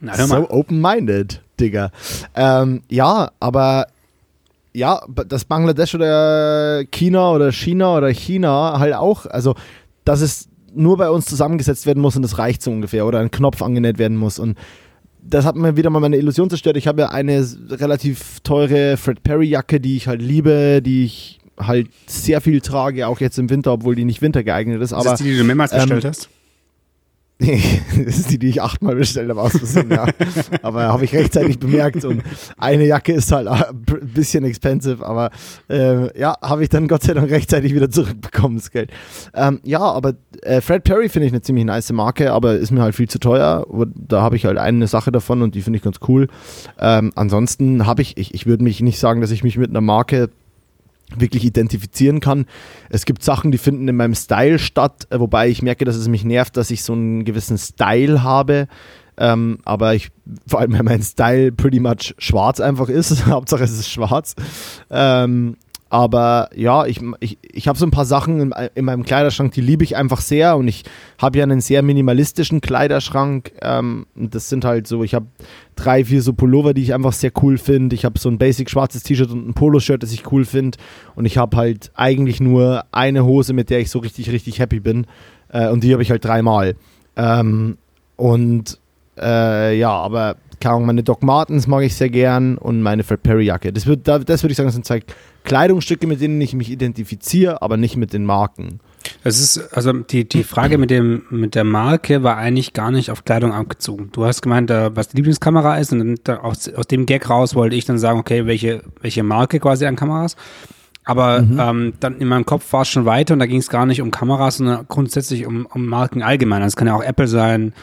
[0.00, 0.40] na hör mal.
[0.42, 1.90] So open-minded, Digga.
[2.34, 3.86] Ähm, ja, aber
[4.72, 9.54] ja, dass Bangladesch oder China oder China oder China halt auch, also
[10.04, 13.30] dass es nur bei uns zusammengesetzt werden muss und das reicht so ungefähr oder ein
[13.30, 14.58] Knopf angenäht werden muss und
[15.26, 16.76] das hat mir wieder mal meine Illusion zerstört.
[16.76, 21.40] Ich habe ja eine relativ teure Fred Perry Jacke, die ich halt liebe, die ich
[21.58, 24.92] halt sehr viel trage, auch jetzt im Winter, obwohl die nicht wintergeeignet ist.
[24.92, 26.28] das Aber ist die, die du mehrmals ähm, bestellt hast?
[27.38, 30.06] das ist die, die ich achtmal bestellt habe, aus Versehen, ja.
[30.62, 32.22] Aber habe ich rechtzeitig bemerkt und
[32.58, 35.30] eine Jacke ist halt ein bisschen expensive, aber
[35.68, 38.90] äh, ja, habe ich dann Gott sei Dank rechtzeitig wieder zurückbekommen, das Geld.
[39.34, 42.82] Ähm, ja, aber äh, Fred Perry finde ich eine ziemlich nice Marke, aber ist mir
[42.82, 43.66] halt viel zu teuer.
[43.94, 46.28] Da habe ich halt eine Sache davon und die finde ich ganz cool.
[46.78, 49.80] Ähm, ansonsten habe ich, ich, ich würde mich nicht sagen, dass ich mich mit einer
[49.80, 50.30] Marke
[51.16, 52.46] wirklich identifizieren kann.
[52.90, 56.08] Es gibt Sachen, die finden in meinem Style statt, äh, wobei ich merke, dass es
[56.08, 58.68] mich nervt, dass ich so einen gewissen Style habe.
[59.16, 60.10] Ähm, aber ich,
[60.46, 64.34] vor allem, wenn mein Style pretty much schwarz einfach ist, Hauptsache es ist schwarz.
[64.90, 65.56] Ähm,
[65.94, 69.60] aber ja, ich, ich, ich habe so ein paar Sachen in, in, meinem Kleiderschrank, die
[69.60, 70.56] liebe ich einfach sehr.
[70.56, 70.82] Und ich
[71.18, 73.52] habe ja einen sehr minimalistischen Kleiderschrank.
[73.62, 75.26] Ähm, das sind halt so, ich habe
[75.76, 77.94] drei, vier so Pullover, die ich einfach sehr cool finde.
[77.94, 80.78] Ich habe so ein basic schwarzes T-Shirt und ein Poloshirt, das ich cool finde.
[81.14, 84.80] Und ich habe halt eigentlich nur eine Hose, mit der ich so richtig, richtig happy
[84.80, 85.06] bin.
[85.50, 86.74] Äh, und die habe ich halt dreimal.
[87.14, 87.78] Ähm,
[88.16, 88.80] und
[89.16, 90.34] äh, ja, aber
[90.64, 93.72] meine Doc Martens mag ich sehr gern und meine Fred Perry Jacke.
[93.72, 95.02] Das, wird, das würde ich sagen, das sind zwei
[95.44, 98.80] Kleidungsstücke, mit denen ich mich identifiziere, aber nicht mit den Marken.
[99.22, 103.10] Es ist, also die, die Frage mit dem, mit der Marke war eigentlich gar nicht
[103.10, 104.10] auf Kleidung abgezogen.
[104.12, 107.76] Du hast gemeint, was die Lieblingskamera ist und dann aus, aus dem Gag raus wollte
[107.76, 110.36] ich dann sagen, okay, welche, welche Marke quasi an Kameras.
[111.04, 111.60] Aber mhm.
[111.60, 114.00] ähm, dann in meinem Kopf war es schon weiter und da ging es gar nicht
[114.00, 116.62] um Kameras, sondern grundsätzlich um, um Marken allgemein.
[116.62, 117.74] Das kann ja auch Apple sein,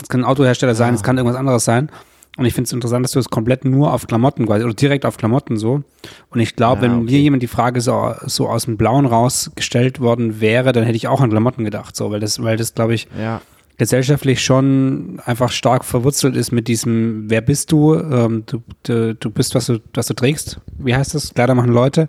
[0.00, 1.06] es kann ein Autohersteller sein, es ja.
[1.06, 1.90] kann irgendwas anderes sein.
[2.36, 5.04] Und ich finde es interessant, dass du es komplett nur auf Klamotten quasi oder direkt
[5.04, 5.82] auf Klamotten so.
[6.30, 7.12] Und ich glaube, ja, wenn okay.
[7.12, 11.08] mir jemand die Frage so, so aus dem Blauen rausgestellt worden wäre, dann hätte ich
[11.08, 13.42] auch an Klamotten gedacht, so, weil das, weil das, glaube ich, ja.
[13.78, 17.94] gesellschaftlich schon einfach stark verwurzelt ist mit diesem, wer bist du?
[17.96, 20.60] Ähm, du, du, du bist, was du, was du trägst.
[20.78, 21.34] Wie heißt das?
[21.34, 22.06] Kleider machen Leute.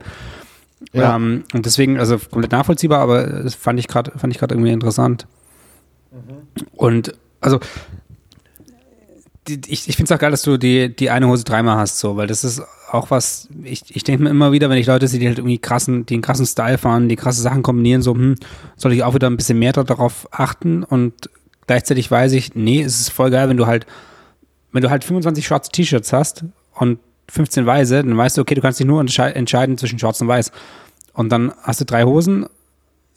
[0.94, 1.16] Ja.
[1.16, 4.72] Ähm, und deswegen, also komplett nachvollziehbar, aber das fand ich gerade, fand ich gerade irgendwie
[4.72, 5.26] interessant.
[6.12, 6.68] Mhm.
[6.74, 7.60] Und also
[9.68, 12.18] ich, ich finde es auch geil, dass du die, die eine Hose dreimal hast, so,
[12.18, 15.20] weil das ist auch was, ich, ich denke mir immer wieder, wenn ich Leute sehe,
[15.20, 18.36] die halt irgendwie krassen, die einen krassen Style fahren, die krasse Sachen kombinieren, so, hm,
[18.76, 21.14] soll ich auch wieder ein bisschen mehr darauf achten und
[21.68, 23.86] gleichzeitig weiß ich, nee, es ist voll geil, wenn du halt,
[24.72, 27.00] wenn du halt 25 schwarze T-Shirts hast und
[27.30, 30.52] 15 weiße, dann weißt du, okay, du kannst dich nur entscheiden zwischen schwarz und weiß.
[31.14, 32.46] Und dann hast du drei Hosen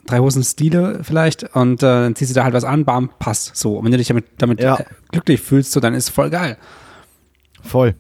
[0.07, 3.57] drei Hosen-Stile vielleicht und äh, dann ziehst du da halt was an, bam, passt.
[3.57, 3.79] So.
[3.79, 4.77] Und wenn du dich damit, damit ja.
[4.77, 6.57] äh, glücklich fühlst, so, dann ist es voll geil.
[7.63, 7.95] Voll.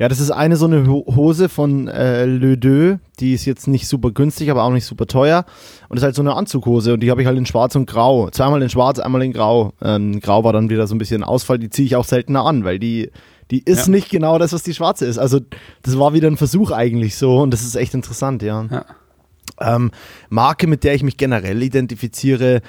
[0.00, 3.86] Ja, das ist eine so eine Hose von äh, Le Deux, die ist jetzt nicht
[3.86, 5.44] super günstig, aber auch nicht super teuer.
[5.90, 7.84] Und das ist halt so eine Anzughose und die habe ich halt in schwarz und
[7.84, 8.30] grau.
[8.30, 9.74] Zweimal in schwarz, einmal in grau.
[9.82, 12.64] Ähm, grau war dann wieder so ein bisschen Ausfall, die ziehe ich auch seltener an,
[12.64, 13.10] weil die,
[13.50, 13.90] die ist ja.
[13.90, 15.18] nicht genau das, was die schwarze ist.
[15.18, 15.38] Also
[15.82, 18.66] das war wieder ein Versuch eigentlich so und das ist echt interessant, ja.
[18.70, 18.86] ja.
[19.60, 19.90] Ähm,
[20.28, 22.62] Marke, mit der ich mich generell identifiziere,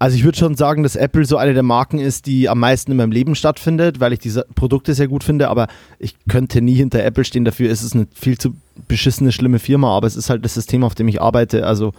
[0.00, 2.90] also ich würde schon sagen, dass Apple so eine der Marken ist, die am meisten
[2.90, 5.68] in meinem Leben stattfindet, weil ich diese Produkte sehr gut finde, aber
[5.98, 7.44] ich könnte nie hinter Apple stehen.
[7.44, 8.54] Dafür ist es eine viel zu
[8.88, 11.66] beschissene, schlimme Firma, aber es ist halt das System, auf dem ich arbeite.
[11.66, 11.92] Also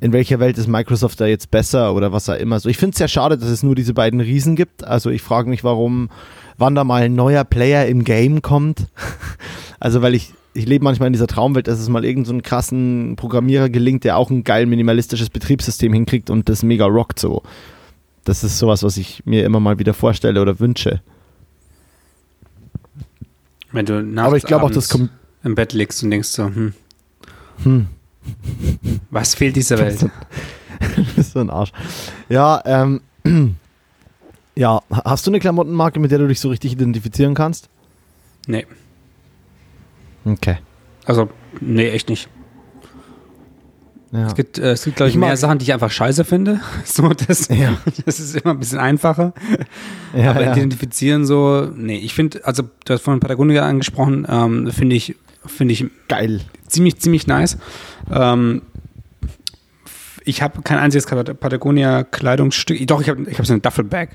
[0.00, 2.58] in welcher Welt ist Microsoft da jetzt besser oder was auch immer.
[2.58, 4.82] So, ich finde es sehr schade, dass es nur diese beiden Riesen gibt.
[4.82, 6.10] Also ich frage mich, warum,
[6.58, 8.86] wann da mal ein neuer Player im Game kommt.
[9.78, 13.14] also weil ich ich lebe manchmal in dieser Traumwelt, dass es mal irgendeinen so krassen
[13.16, 17.42] Programmierer gelingt, der auch ein geil minimalistisches Betriebssystem hinkriegt und das mega rockt so.
[18.24, 21.02] Das ist sowas, was ich mir immer mal wieder vorstelle oder wünsche.
[23.72, 25.10] Wenn du nachts Aber ich glaube auch, das kommt
[25.42, 26.74] im Bett liegst und denkst so, hm,
[27.62, 27.86] hm.
[29.10, 30.04] was fehlt dieser Welt?
[30.80, 31.72] das ist so ein Arsch.
[32.28, 33.00] Ja, ähm,
[34.56, 37.68] ja, hast du eine Klamottenmarke, mit der du dich so richtig identifizieren kannst?
[38.46, 38.66] Nee.
[40.24, 40.58] Okay.
[41.04, 41.28] Also,
[41.60, 42.28] nee, echt nicht.
[44.12, 44.26] Ja.
[44.26, 46.60] Es gibt, äh, es gibt glaube ich, ich, mehr Sachen, die ich einfach scheiße finde.
[46.84, 47.76] So, das, ja.
[48.04, 49.32] das ist immer ein bisschen einfacher.
[50.16, 54.96] Ja, Aber identifizieren so, nee, ich finde, also du hast von Patagonia angesprochen, ähm, finde
[54.96, 55.14] ich,
[55.46, 56.40] finde ich geil.
[56.66, 57.56] Ziemlich, ziemlich nice.
[58.10, 58.62] Ähm,
[60.24, 62.86] ich habe kein einziges Patagonia-Kleidungsstück.
[62.86, 64.10] Doch, ich habe ich hab so eine Duffelbag.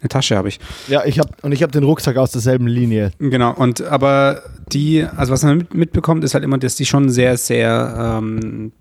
[0.00, 0.60] Eine Tasche habe ich.
[0.86, 3.10] Ja, ich habe und ich habe den Rucksack aus derselben Linie.
[3.18, 3.52] Genau.
[3.52, 4.42] Und aber
[4.72, 8.72] die, also was man mit, mitbekommt, ist halt immer, dass die schon sehr, sehr ähm,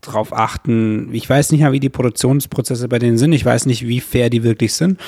[0.00, 1.12] drauf achten.
[1.12, 3.32] Ich weiß nicht mehr, wie die Produktionsprozesse bei denen sind.
[3.32, 5.00] Ich weiß nicht, wie fair die wirklich sind.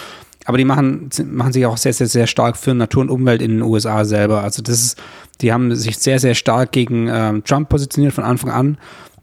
[0.45, 3.53] Aber die machen, machen sich auch sehr, sehr, sehr stark für Natur und Umwelt in
[3.53, 4.43] den USA selber.
[4.43, 5.03] Also das ist,
[5.41, 8.79] die haben sich sehr, sehr stark gegen ähm, Trump positioniert von Anfang an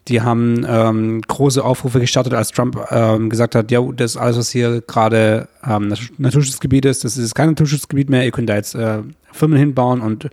[0.10, 4.38] die haben ähm, große Aufrufe gestartet, als Trump ähm, gesagt hat, ja, das ist alles,
[4.38, 8.76] was hier gerade ähm, Naturschutzgebiet ist, das ist kein Naturschutzgebiet mehr, ihr könnt da jetzt
[8.76, 10.30] äh, Firmen hinbauen und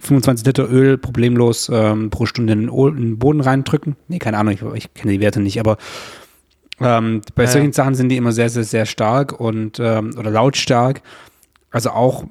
[0.00, 3.96] 25 Liter Öl problemlos ähm, pro Stunde in den, Boden reindrücken.
[4.08, 5.78] Nee, keine Ahnung, ich, ich kenne die Werte nicht, aber
[6.80, 7.72] ähm, bei ja, solchen.
[7.72, 11.00] Sachen sind die immer sehr, sehr, sehr stark und ähm, oder lautstark.
[11.70, 12.24] Also auch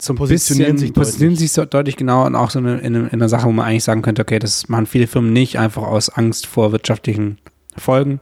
[0.00, 2.94] so ein positionieren bisschen, sich positionieren sich so deutlich genau und auch so eine, in,
[2.94, 5.82] in, einer Sache, wo man eigentlich sagen könnte, okay, das machen viele Firmen nicht, einfach
[5.82, 7.38] aus Angst vor wirtschaftlichen
[7.76, 8.20] Folgen.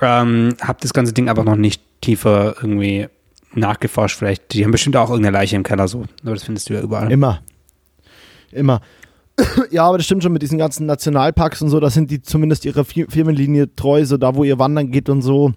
[0.00, 3.08] Ähm, hab das ganze Ding aber noch nicht tiefer irgendwie
[3.54, 4.16] nachgeforscht.
[4.16, 6.04] Vielleicht, die haben bestimmt auch irgendeine Leiche im Keller so.
[6.22, 7.10] Aber das findest du ja überall.
[7.10, 7.42] Immer.
[8.52, 8.80] Immer.
[9.70, 12.64] ja, aber das stimmt schon mit diesen ganzen Nationalparks und so, da sind die zumindest
[12.64, 15.54] ihrer Firmenlinie treu, so da, wo ihr wandern geht und so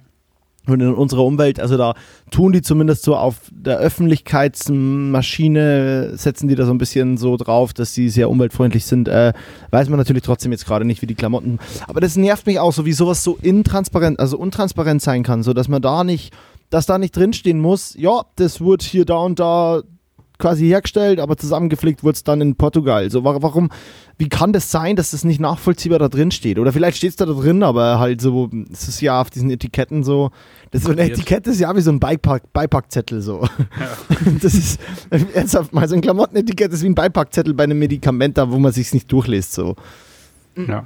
[0.66, 1.94] Und in unserer Umwelt, also da
[2.32, 7.74] tun die zumindest so auf der Öffentlichkeitsmaschine, setzen die da so ein bisschen so drauf,
[7.74, 9.10] dass sie sehr umweltfreundlich sind.
[9.10, 9.34] Äh,
[9.72, 11.60] weiß man natürlich trotzdem jetzt gerade nicht, wie die Klamotten.
[11.88, 15.52] Aber das nervt mich auch so, wie sowas so intransparent, also untransparent sein kann, so
[15.52, 16.34] dass man da nicht,
[16.70, 19.82] dass da nicht drinstehen muss, ja, das wird hier da und da
[20.40, 23.10] quasi hergestellt, aber zusammengepflegt wurde es dann in Portugal.
[23.10, 23.70] So, warum,
[24.18, 26.60] wie kann das sein, dass das nicht nachvollziehbar da drin steht?
[26.60, 30.04] Oder vielleicht steht es da, drin, aber halt so, es ist ja auf diesen Etiketten
[30.04, 30.32] so,
[30.72, 33.44] das ist so eine Etikette ist ja wie so ein Beipack, Beipackzettel so.
[33.80, 33.90] Ja.
[34.42, 34.80] Das ist
[35.34, 38.72] ernsthaft mal so ein Klamottenetikett ist wie ein Beipackzettel bei einem Medikament da, wo man
[38.72, 39.76] sich nicht durchliest so.
[40.56, 40.84] Ja.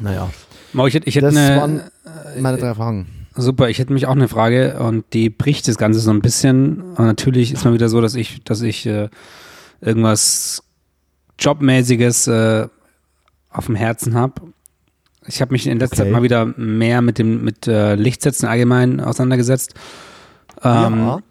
[0.00, 0.30] naja.
[0.86, 1.80] Ich hätte, ich hätte das eine, waren
[2.40, 3.21] meine drei Fragen.
[3.34, 6.82] Super, ich hätte mich auch eine Frage und die bricht das Ganze so ein bisschen.
[6.82, 9.08] Und natürlich ist mal wieder so, dass ich, dass ich äh,
[9.80, 10.62] irgendwas
[11.38, 12.68] Jobmäßiges äh,
[13.50, 14.42] auf dem Herzen habe.
[15.26, 16.04] Ich habe mich in letzter okay.
[16.04, 19.74] Zeit mal wieder mehr mit dem mit äh, Lichtsätzen allgemein auseinandergesetzt.
[20.62, 21.22] Ähm, ja.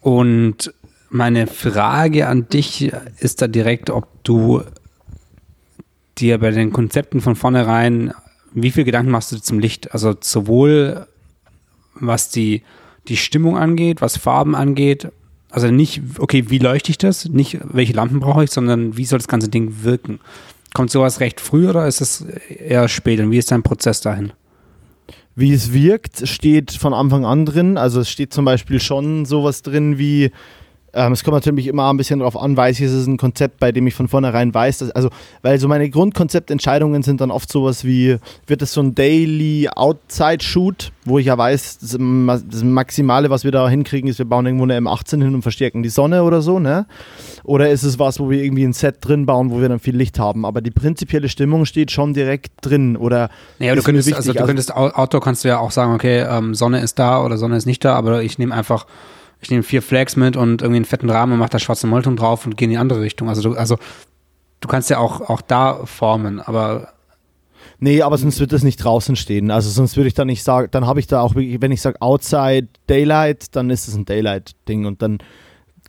[0.00, 0.72] Und
[1.10, 4.62] meine Frage an dich ist da direkt, ob du
[6.18, 8.12] dir bei den Konzepten von vornherein,
[8.52, 9.92] wie viel Gedanken machst du zum Licht?
[9.92, 11.06] Also sowohl
[12.00, 12.62] was die,
[13.08, 15.08] die Stimmung angeht, was Farben angeht.
[15.50, 17.26] Also nicht, okay, wie leuchte ich das?
[17.26, 20.20] Nicht, welche Lampen brauche ich, sondern wie soll das ganze Ding wirken?
[20.74, 23.20] Kommt sowas recht früh oder ist es eher spät?
[23.20, 24.32] Und wie ist dein Prozess dahin?
[25.34, 27.78] Wie es wirkt, steht von Anfang an drin.
[27.78, 30.30] Also es steht zum Beispiel schon sowas drin wie,
[30.98, 33.60] ähm, es kommt natürlich immer ein bisschen darauf an, weiß ich, es ist ein Konzept,
[33.60, 35.10] bei dem ich von vornherein weiß, dass, also,
[35.42, 38.16] weil so meine Grundkonzeptentscheidungen sind dann oft sowas wie,
[38.48, 43.44] wird es so ein Daily Outside Shoot, wo ich ja weiß, das, das Maximale, was
[43.44, 46.42] wir da hinkriegen, ist, wir bauen irgendwo eine M18 hin und verstärken die Sonne oder
[46.42, 46.86] so, ne?
[47.44, 49.96] Oder ist es was, wo wir irgendwie ein Set drin bauen, wo wir dann viel
[49.96, 50.44] Licht haben?
[50.44, 53.30] Aber die prinzipielle Stimmung steht schon direkt drin, oder?
[53.60, 56.80] Naja, du könntest, also du könntest, Outdoor kannst du ja auch sagen, okay, ähm, Sonne
[56.80, 58.86] ist da oder Sonne ist nicht da, aber ich nehme einfach
[59.40, 62.16] ich nehme vier Flags mit und irgendwie einen fetten Rahmen und mache da schwarze Molton
[62.16, 63.28] drauf und gehe in die andere Richtung.
[63.28, 63.78] Also du, also
[64.60, 66.92] du kannst ja auch, auch da formen, aber
[67.80, 69.50] Nee, aber sonst wird das nicht draußen stehen.
[69.52, 72.02] Also sonst würde ich da nicht sagen, dann habe ich da auch, wenn ich sage
[72.02, 75.18] Outside Daylight, dann ist es ein Daylight-Ding und dann,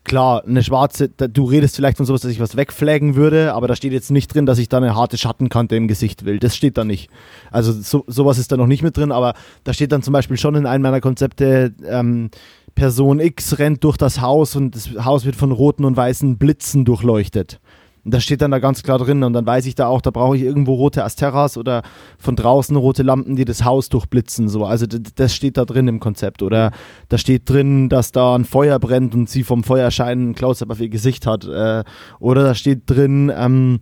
[0.03, 3.75] klar, eine schwarze, du redest vielleicht von sowas, dass ich was wegflaggen würde, aber da
[3.75, 6.37] steht jetzt nicht drin, dass ich da eine harte Schattenkante im Gesicht will.
[6.37, 7.09] Das steht da nicht.
[7.49, 9.33] Also so, sowas ist da noch nicht mit drin, aber
[9.63, 12.29] da steht dann zum Beispiel schon in einem meiner Konzepte, ähm,
[12.75, 16.85] Person X rennt durch das Haus und das Haus wird von roten und weißen Blitzen
[16.85, 17.59] durchleuchtet.
[18.05, 20.09] Und das steht dann da ganz klar drin und dann weiß ich da auch, da
[20.09, 21.83] brauche ich irgendwo rote Asteras oder
[22.17, 24.47] von draußen rote Lampen, die das Haus durchblitzen.
[24.47, 24.65] So.
[24.65, 26.41] Also das steht da drin im Konzept.
[26.41, 26.71] Oder
[27.09, 30.79] da steht drin, dass da ein Feuer brennt und sie vom Feuerschein ein Close-Up auf
[30.79, 31.45] ihr Gesicht hat.
[31.45, 31.83] Äh,
[32.19, 33.81] oder da steht drin, ähm,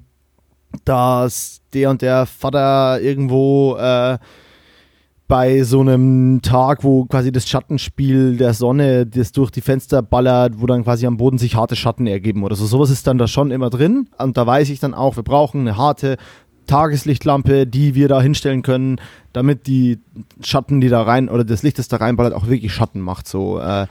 [0.83, 4.17] dass der und der Vater irgendwo äh,
[5.27, 10.61] bei so einem Tag, wo quasi das Schattenspiel der Sonne das durch die Fenster ballert,
[10.61, 12.65] wo dann quasi am Boden sich harte Schatten ergeben oder so.
[12.65, 14.07] Sowas ist dann da schon immer drin.
[14.17, 16.17] Und da weiß ich dann auch, wir brauchen eine harte
[16.65, 19.01] Tageslichtlampe, die wir da hinstellen können,
[19.33, 19.99] damit die
[20.41, 23.27] Schatten, die da rein oder das Licht, das da reinballert, auch wirklich Schatten macht.
[23.27, 23.87] So, äh,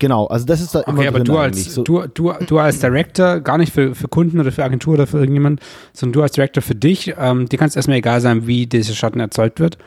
[0.00, 1.84] Genau, also das ist da immer okay, aber du als, so.
[1.84, 5.18] du, du, du als Director, gar nicht für, für Kunden oder für Agentur oder für
[5.18, 5.60] irgendjemand,
[5.92, 8.94] sondern du als Director für dich, ähm, dir kann es erstmal egal sein, wie dieser
[8.94, 9.78] Schatten erzeugt wird.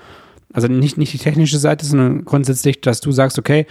[0.53, 3.65] Also nicht, nicht die technische Seite, sondern grundsätzlich, dass du sagst, okay,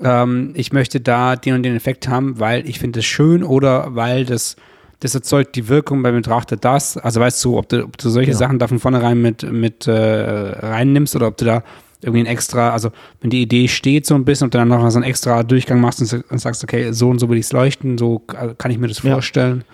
[0.00, 3.94] ähm, ich möchte da den und den Effekt haben, weil ich finde es schön oder
[3.94, 4.56] weil das,
[5.00, 6.96] das erzeugt die Wirkung beim Betrachter das.
[6.96, 8.36] Also weißt du, ob du, ob du solche ja.
[8.36, 11.62] Sachen da von vornherein mit, mit äh, reinnimmst oder ob du da
[12.02, 14.98] irgendwie ein extra, also wenn die Idee steht so ein bisschen und dann noch so
[14.98, 17.96] einen extra Durchgang machst und, und sagst, okay, so und so will ich es leuchten,
[17.96, 19.64] so kann ich mir das vorstellen.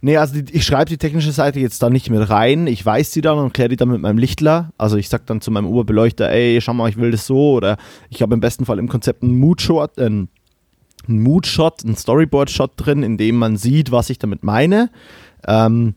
[0.00, 2.66] Nee, also die, ich schreibe die technische Seite jetzt da nicht mit rein.
[2.66, 4.72] Ich weiß sie dann und kläre die dann mit meinem Lichtler.
[4.78, 7.52] Also ich sag dann zu meinem Oberbeleuchter, ey, schau mal, ich will das so.
[7.52, 7.76] Oder
[8.10, 10.28] ich habe im besten Fall im Konzept einen Moodshot, äh, einen
[11.06, 14.90] Moodshot, einen Storyboard-Shot drin, in dem man sieht, was ich damit meine.
[15.46, 15.94] Ähm,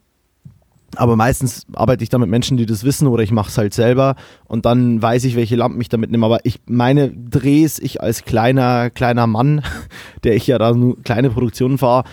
[0.96, 3.74] aber meistens arbeite ich da mit Menschen, die das wissen oder ich mache es halt
[3.74, 4.16] selber
[4.46, 6.26] und dann weiß ich, welche Lampen ich damit nehme.
[6.26, 9.62] Aber ich meine Drehs, ich als kleiner, kleiner Mann,
[10.24, 12.04] der ich ja da nur kleine Produktionen fahre,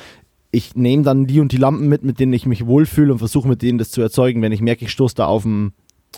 [0.51, 3.49] ich nehme dann die und die Lampen mit, mit denen ich mich wohlfühle und versuche
[3.49, 4.41] mit denen das zu erzeugen.
[4.43, 5.73] Wenn ich merke, ich stoße da auf, ein,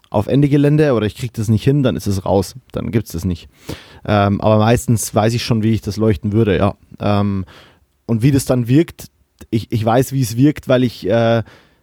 [0.09, 2.55] auf Ende Gelände oder ich kriege das nicht hin, dann ist es raus.
[2.73, 3.49] Dann gibt es das nicht.
[4.05, 6.75] Ähm, aber meistens weiß ich schon, wie ich das leuchten würde, ja.
[7.01, 7.45] Ähm,
[8.07, 9.07] und wie das dann wirkt,
[9.51, 11.43] ich, ich weiß, wie es wirkt, weil ich, äh,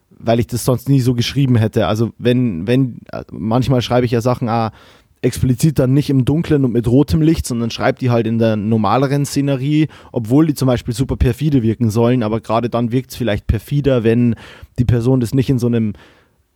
[0.10, 1.88] weil ich das sonst nie so geschrieben hätte.
[1.88, 4.72] Also wenn, wenn, äh, manchmal schreibe ich ja Sachen, ah,
[5.28, 8.56] explizit dann nicht im Dunklen und mit rotem Licht, sondern schreibt die halt in der
[8.56, 13.18] normaleren Szenerie, obwohl die zum Beispiel super perfide wirken sollen, aber gerade dann wirkt es
[13.18, 14.36] vielleicht perfider, wenn
[14.80, 15.94] die Person das nicht in so einem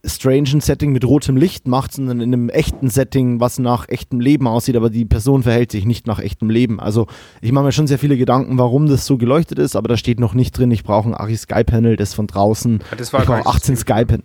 [0.04, 4.48] strangen Setting mit rotem Licht macht, sondern in einem echten Setting, was nach echtem Leben
[4.48, 6.80] aussieht, aber die Person verhält sich nicht nach echtem Leben.
[6.80, 7.08] Also
[7.42, 10.20] ich mache mir schon sehr viele Gedanken, warum das so geleuchtet ist, aber da steht
[10.20, 12.80] noch nicht drin, ich brauche ein Ari Sky Panel, das von draußen.
[12.90, 14.24] Ja, das war ich brauche 18 Sky Panel.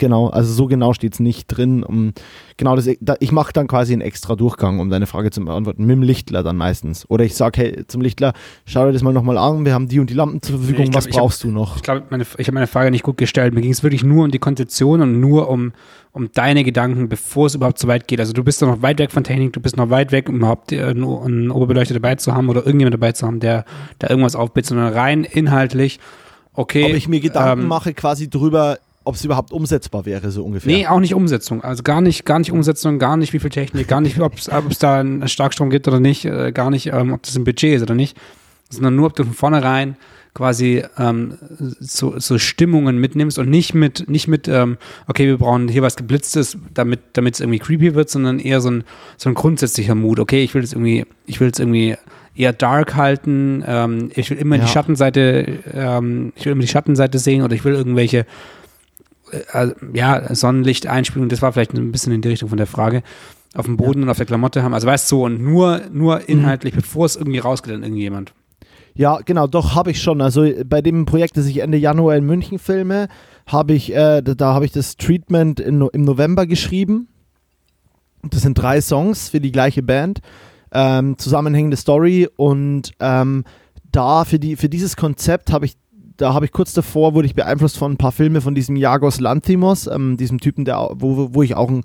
[0.00, 1.84] Genau, also so genau steht es nicht drin.
[1.84, 2.14] Um,
[2.56, 5.84] genau, das, da, ich mache dann quasi einen extra Durchgang, um deine Frage zu beantworten,
[5.84, 7.04] mit dem Lichtler dann meistens.
[7.10, 8.32] Oder ich sage, hey, zum Lichtler,
[8.64, 10.90] schau dir das mal nochmal an, wir haben die und die Lampen zur Verfügung, nee,
[10.90, 11.76] glaub, was brauchst hab, du noch?
[11.76, 12.06] Ich glaube,
[12.38, 13.52] ich habe meine Frage nicht gut gestellt.
[13.52, 15.74] Mir ging es wirklich nur um die Konzeption und nur um,
[16.12, 18.20] um deine Gedanken, bevor es überhaupt so weit geht.
[18.20, 20.72] Also du bist noch weit weg von Technik, du bist noch weit weg, um überhaupt
[20.72, 23.66] äh, einen Oberbeleuchter dabei zu haben oder irgendjemand dabei zu haben, der
[23.98, 26.00] da irgendwas aufbitzt, sondern rein inhaltlich,
[26.54, 26.84] okay.
[26.84, 28.78] Ob ich mir Gedanken ähm, mache quasi drüber,
[29.10, 30.72] ob es überhaupt umsetzbar wäre, so ungefähr.
[30.72, 31.64] Nee, auch nicht Umsetzung.
[31.64, 34.78] Also gar nicht, gar nicht Umsetzung, gar nicht wie viel Technik, gar nicht, ob es
[34.78, 37.82] da einen Starkstrom gibt oder nicht, äh, gar nicht, ähm, ob das ein Budget ist
[37.82, 38.16] oder nicht,
[38.68, 39.96] sondern nur, ob du von vornherein
[40.32, 41.38] quasi ähm,
[41.80, 45.96] so, so Stimmungen mitnimmst und nicht mit, nicht mit, ähm, okay, wir brauchen hier was
[45.96, 48.84] Geblitztes, damit es irgendwie creepy wird, sondern eher so ein,
[49.16, 50.20] so ein grundsätzlicher Mut.
[50.20, 51.96] Okay, ich will es irgendwie, ich will es irgendwie
[52.36, 54.62] eher dark halten, ähm, ich will immer ja.
[54.62, 58.24] die Schattenseite, ähm, ich will immer die Schattenseite sehen oder ich will irgendwelche
[59.52, 63.02] äh, ja, Sonnenlichteinspielung, das war vielleicht ein bisschen in die Richtung von der Frage,
[63.54, 64.04] auf dem Boden ja.
[64.04, 64.74] und auf der Klamotte haben.
[64.74, 66.24] Also weißt du, so, und nur, nur mhm.
[66.26, 66.78] inhaltlich, mhm.
[66.80, 68.32] bevor es irgendwie rausgeht an irgendjemand.
[68.94, 70.20] Ja, genau, doch habe ich schon.
[70.20, 73.08] Also bei dem Projekt, das ich Ende Januar in München filme,
[73.46, 77.08] habe ich, äh, da, da habe ich das Treatment in, im November geschrieben.
[78.22, 80.20] Das sind drei Songs für die gleiche Band,
[80.72, 83.44] ähm, zusammenhängende Story und ähm,
[83.90, 85.76] da für, die, für dieses Konzept habe ich
[86.20, 89.20] da habe ich kurz davor, wurde ich beeinflusst von ein paar Filmen von diesem Jagos
[89.20, 91.82] Lanthimos, ähm, diesem Typen, der, wo, wo ich auch ein,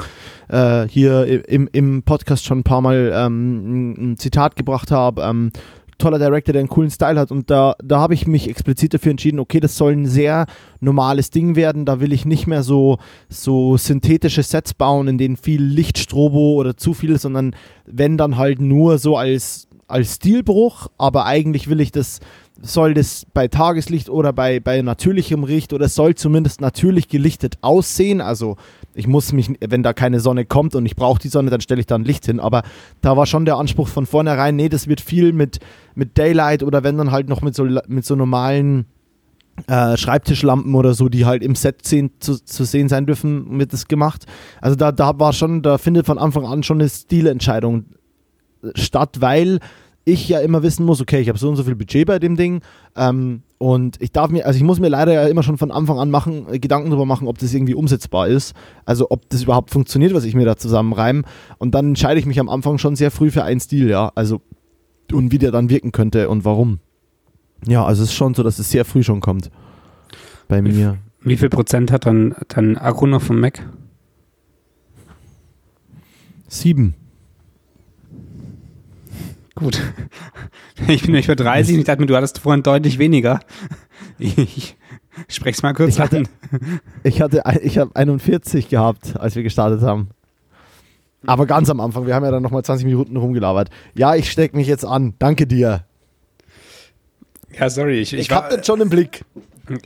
[0.49, 5.21] äh, hier im, im Podcast schon ein paar Mal ähm, ein Zitat gebracht habe.
[5.21, 5.51] Ähm,
[5.97, 7.31] toller Director, der einen coolen Style hat.
[7.31, 10.45] Und da, da habe ich mich explizit dafür entschieden, okay, das soll ein sehr
[10.81, 11.85] normales Ding werden.
[11.85, 12.97] Da will ich nicht mehr so,
[13.29, 17.55] so synthetische Sets bauen, in denen viel Lichtstrobo oder zu viel, sondern
[17.85, 20.87] wenn dann halt nur so als, als Stilbruch.
[20.97, 22.19] Aber eigentlich will ich das
[22.61, 27.57] soll das bei Tageslicht oder bei, bei natürlichem Licht oder es soll zumindest natürlich gelichtet
[27.61, 28.21] aussehen.
[28.21, 28.55] Also
[28.93, 31.81] ich muss mich, wenn da keine Sonne kommt und ich brauche die Sonne, dann stelle
[31.81, 32.39] ich da ein Licht hin.
[32.39, 32.63] Aber
[33.01, 35.59] da war schon der Anspruch von vornherein, nee, das wird viel mit,
[35.95, 38.85] mit Daylight oder wenn dann halt noch mit so, mit so normalen
[39.67, 43.87] äh, Schreibtischlampen oder so, die halt im Set zu, zu sehen sein dürfen, wird das
[43.87, 44.25] gemacht.
[44.61, 47.85] Also da, da war schon, da findet von Anfang an schon eine Stilentscheidung
[48.75, 49.59] statt, weil
[50.05, 52.35] ich ja immer wissen muss, okay, ich habe so und so viel Budget bei dem
[52.35, 52.61] Ding
[52.95, 55.97] ähm, und ich darf mir, also ich muss mir leider ja immer schon von Anfang
[55.97, 58.53] an machen, äh, Gedanken darüber machen, ob das irgendwie umsetzbar ist,
[58.85, 61.23] also ob das überhaupt funktioniert, was ich mir da zusammenreime
[61.57, 64.41] und dann entscheide ich mich am Anfang schon sehr früh für einen Stil, ja, also
[65.11, 66.79] und wie der dann wirken könnte und warum.
[67.67, 69.49] Ja, also es ist schon so, dass es sehr früh schon kommt
[70.47, 70.97] bei wie, mir.
[71.21, 73.67] Wie viel Prozent hat dann dein Akku noch vom Mac?
[76.47, 76.93] Sieben.
[79.55, 79.81] Gut.
[80.87, 83.39] Ich bin nicht für 30 und ich dachte mir, du hattest vorhin deutlich weniger.
[84.19, 84.75] Ich
[85.29, 86.27] spreche es mal kurz ich hatte, an.
[87.03, 90.09] Ich hatte, ich habe 41 gehabt, als wir gestartet haben.
[91.25, 93.69] Aber ganz am Anfang, wir haben ja dann nochmal 20 Minuten rumgelabert.
[93.95, 95.13] Ja, ich stecke mich jetzt an.
[95.19, 95.85] Danke dir.
[97.57, 97.99] Ja, sorry.
[97.99, 99.23] Ich, ich, ich habe das schon im Blick.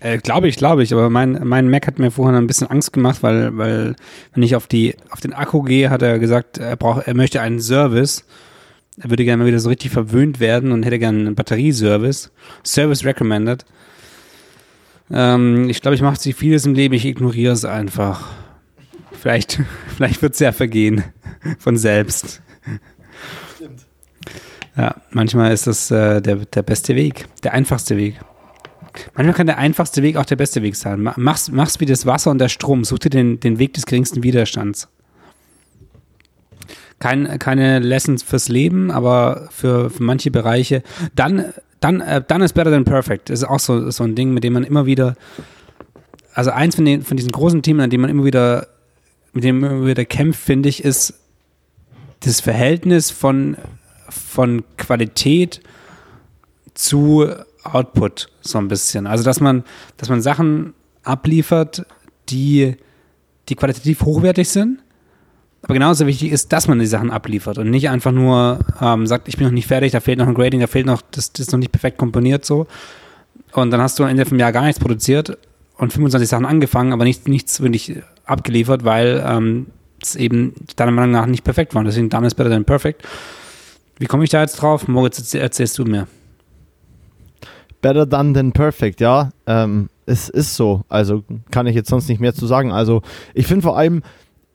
[0.02, 0.92] Äh, glaube ich, glaube ich.
[0.94, 3.96] Aber mein, mein Mac hat mir vorhin ein bisschen Angst gemacht, weil, weil
[4.34, 7.40] wenn ich auf, die, auf den Akku gehe, hat er gesagt, er, braucht, er möchte
[7.42, 8.26] einen Service
[9.02, 12.32] er würde gerne mal wieder so richtig verwöhnt werden und hätte gerne einen Batterieservice.
[12.66, 13.66] Service recommended.
[15.12, 18.30] Ähm, ich glaube, ich mache sich vieles im Leben, ich ignoriere es einfach.
[19.12, 19.60] Vielleicht,
[19.96, 21.04] vielleicht wird es ja vergehen
[21.60, 22.42] von selbst.
[23.56, 23.86] Stimmt.
[24.76, 28.20] Ja, manchmal ist das äh, der, der beste Weg, der einfachste Weg.
[29.16, 31.08] Manchmal kann der einfachste Weg auch der beste Weg sein.
[31.16, 32.84] Mach's, mach's wie das Wasser und der Strom.
[32.84, 34.90] Such dir den, den Weg des geringsten Widerstands
[37.00, 40.84] kein, keine Lessons fürs Leben, aber für, für manche Bereiche.
[41.16, 41.46] Dann,
[41.80, 43.30] dann, äh, dann ist better than perfect.
[43.30, 45.16] Ist auch so, so ein Ding, mit dem man immer wieder,
[46.34, 48.68] also eins von, den, von diesen großen Themen, an dem man immer wieder,
[49.34, 51.14] mit dem man immer wieder kämpft, finde ich, ist
[52.22, 53.56] das Verhältnis von,
[54.10, 55.62] von Qualität
[56.74, 57.28] zu
[57.64, 59.08] Output so ein bisschen.
[59.08, 59.64] Also dass man,
[59.98, 60.74] dass man Sachen
[61.04, 61.86] abliefert,
[62.30, 62.76] die,
[63.48, 64.80] die qualitativ hochwertig sind,
[65.62, 69.28] aber genauso wichtig ist, dass man die Sachen abliefert und nicht einfach nur ähm, sagt,
[69.28, 71.48] ich bin noch nicht fertig, da fehlt noch ein Grading, da fehlt noch, das, das
[71.48, 72.68] ist noch nicht perfekt komponiert so.
[73.54, 75.38] Und dann hast du am Ende vom Jahr gar nichts produziert
[75.78, 79.68] und 25 Sachen angefangen, aber nichts, nichts wirklich abgeliefert, weil ähm,
[80.02, 81.84] es eben deiner Meinung nach nicht perfekt war.
[81.84, 83.04] Deswegen dann ist better than perfect.
[83.98, 84.88] Wie komme ich da jetzt drauf?
[84.88, 86.08] Moritz, erzählst du mir.
[87.82, 89.32] Better done than perfect, ja.
[89.46, 90.84] Ähm, es ist so.
[90.90, 92.72] Also kann ich jetzt sonst nicht mehr zu sagen.
[92.72, 93.02] Also
[93.34, 94.04] ich finde vor allem,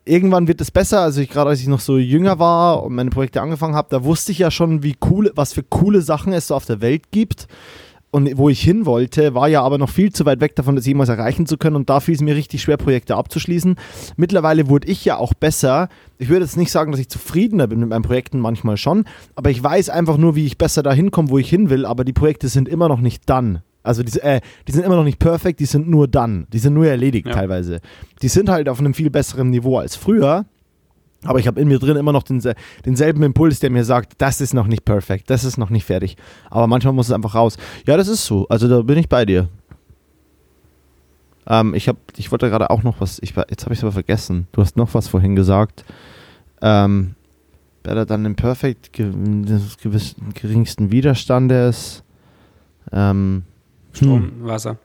[0.04, 1.00] irgendwann wird es besser.
[1.00, 4.04] Also ich gerade als ich noch so jünger war und meine Projekte angefangen habe, da
[4.04, 7.10] wusste ich ja schon, wie cool, was für coole Sachen es so auf der Welt
[7.10, 7.46] gibt.
[8.10, 10.86] Und wo ich hin wollte, war ja aber noch viel zu weit weg davon, das
[10.86, 11.74] jemals erreichen zu können.
[11.74, 13.74] Und da fiel es mir richtig schwer, Projekte abzuschließen.
[14.16, 15.88] Mittlerweile wurde ich ja auch besser.
[16.18, 19.04] Ich würde jetzt nicht sagen, dass ich zufriedener bin mit meinen Projekten, manchmal schon.
[19.34, 21.84] Aber ich weiß einfach nur, wie ich besser dahin komme, wo ich hin will.
[21.84, 23.62] Aber die Projekte sind immer noch nicht dann.
[23.84, 26.46] Also die, äh, die sind immer noch nicht perfekt, die sind nur dann.
[26.52, 27.34] Die sind nur erledigt Ja.
[27.34, 27.80] teilweise.
[28.22, 30.46] Die sind halt auf einem viel besseren Niveau als früher.
[31.26, 32.42] Aber ich habe in mir drin immer noch den,
[32.84, 36.16] denselben Impuls, der mir sagt, das ist noch nicht perfekt, das ist noch nicht fertig.
[36.50, 37.56] Aber manchmal muss es einfach raus.
[37.86, 38.46] Ja, das ist so.
[38.48, 39.48] Also da bin ich bei dir.
[41.46, 43.92] Ähm, ich, hab, ich wollte gerade auch noch was, ich, jetzt habe ich es aber
[43.92, 44.48] vergessen.
[44.52, 45.84] Du hast noch was vorhin gesagt.
[46.62, 47.14] Ähm,
[47.82, 52.02] better than imperfect, ge des geringsten Widerstandes.
[52.92, 53.42] Ähm,
[53.94, 54.78] Strom, Wasser.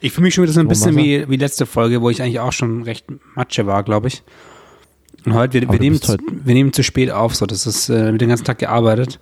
[0.00, 1.04] Ich fühle mich schon wieder so ein Strom, bisschen Wasser.
[1.28, 4.22] wie, wie letzte Folge, wo ich eigentlich auch schon recht Matsche war, glaube ich.
[5.24, 7.46] Und heute, wir, wir, nehmen, heute- wir nehmen zu spät auf, so.
[7.46, 9.18] Das ist äh, mit den ganzen Tag gearbeitet.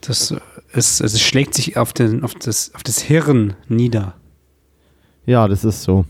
[0.00, 0.34] Das
[0.72, 4.14] ist, es schlägt sich auf, den, auf, das, auf das Hirn nieder.
[5.26, 6.04] Ja, das ist so.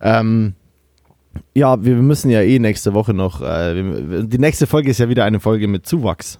[0.00, 0.54] Ähm,
[1.54, 3.40] ja, wir müssen ja eh nächste Woche noch.
[3.40, 3.74] Äh,
[4.10, 6.38] wir- die nächste Folge ist ja wieder eine Folge mit Zuwachs.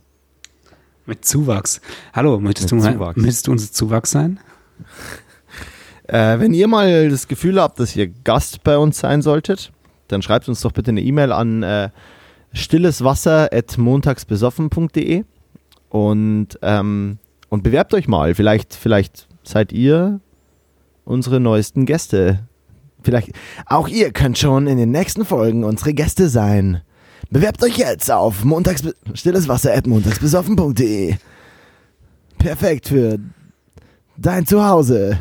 [1.06, 1.80] Mit Zuwachs.
[2.12, 3.16] Hallo, möchtest, Mit du, Zuwachs.
[3.16, 4.40] möchtest du unser Zuwachs sein?
[6.08, 9.70] Äh, wenn ihr mal das Gefühl habt, dass ihr Gast bei uns sein solltet,
[10.08, 11.90] dann schreibt uns doch bitte eine E-Mail an äh,
[12.52, 15.22] stilleswasser.montagsbesoffen.de
[15.88, 17.18] und, ähm,
[17.48, 18.34] und bewerbt euch mal.
[18.34, 20.20] Vielleicht, vielleicht seid ihr
[21.04, 22.40] unsere neuesten Gäste.
[23.02, 23.30] Vielleicht
[23.66, 26.82] auch ihr könnt schon in den nächsten Folgen unsere Gäste sein.
[27.30, 28.82] Bewerbt euch jetzt auf montags
[29.14, 31.14] stilleswasser.montagsbesoffen.de.
[32.38, 33.18] Perfekt für
[34.22, 35.18] dein Zuhause.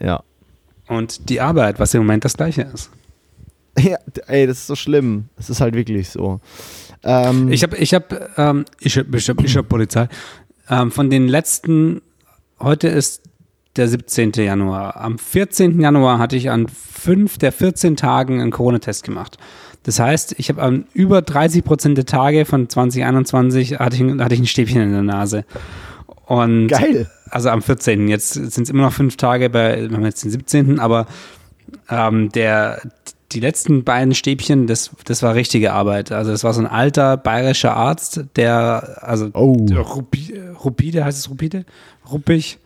[0.00, 0.22] Ja.
[0.88, 2.90] Und die Arbeit, was im Moment das gleiche ist.
[3.76, 3.96] Ja,
[4.28, 5.30] ey, das ist so schlimm.
[5.36, 6.38] Es ist halt wirklich so.
[7.02, 10.08] Ähm, Ich habe, ich habe, ähm, ich habe, ich habe, ich habe Polizei.
[10.70, 12.00] Ähm, von den letzten,
[12.60, 13.22] heute ist
[13.74, 14.30] der 17.
[14.36, 14.96] Januar.
[14.96, 15.80] Am 14.
[15.80, 19.38] Januar hatte ich an fünf der 14 Tagen einen Corona-Test gemacht.
[19.82, 24.34] Das heißt, ich habe an über 30 Prozent der Tage von 2021 hatte ich, hatte
[24.34, 25.44] ich ein Stäbchen in der Nase.
[26.26, 27.10] Und geil.
[27.30, 28.08] also am 14.
[28.08, 30.78] Jetzt sind es immer noch fünf Tage, bei, wir haben jetzt den 17.
[30.80, 31.06] Aber
[31.90, 32.80] ähm, der,
[33.32, 36.12] die letzten beiden Stäbchen, das, das war richtige Arbeit.
[36.12, 39.56] Also das war so ein alter bayerischer Arzt, der, also Oh.
[39.68, 41.64] der Rupi, Rupide, heißt es Rupide?
[42.10, 42.58] Ruppig.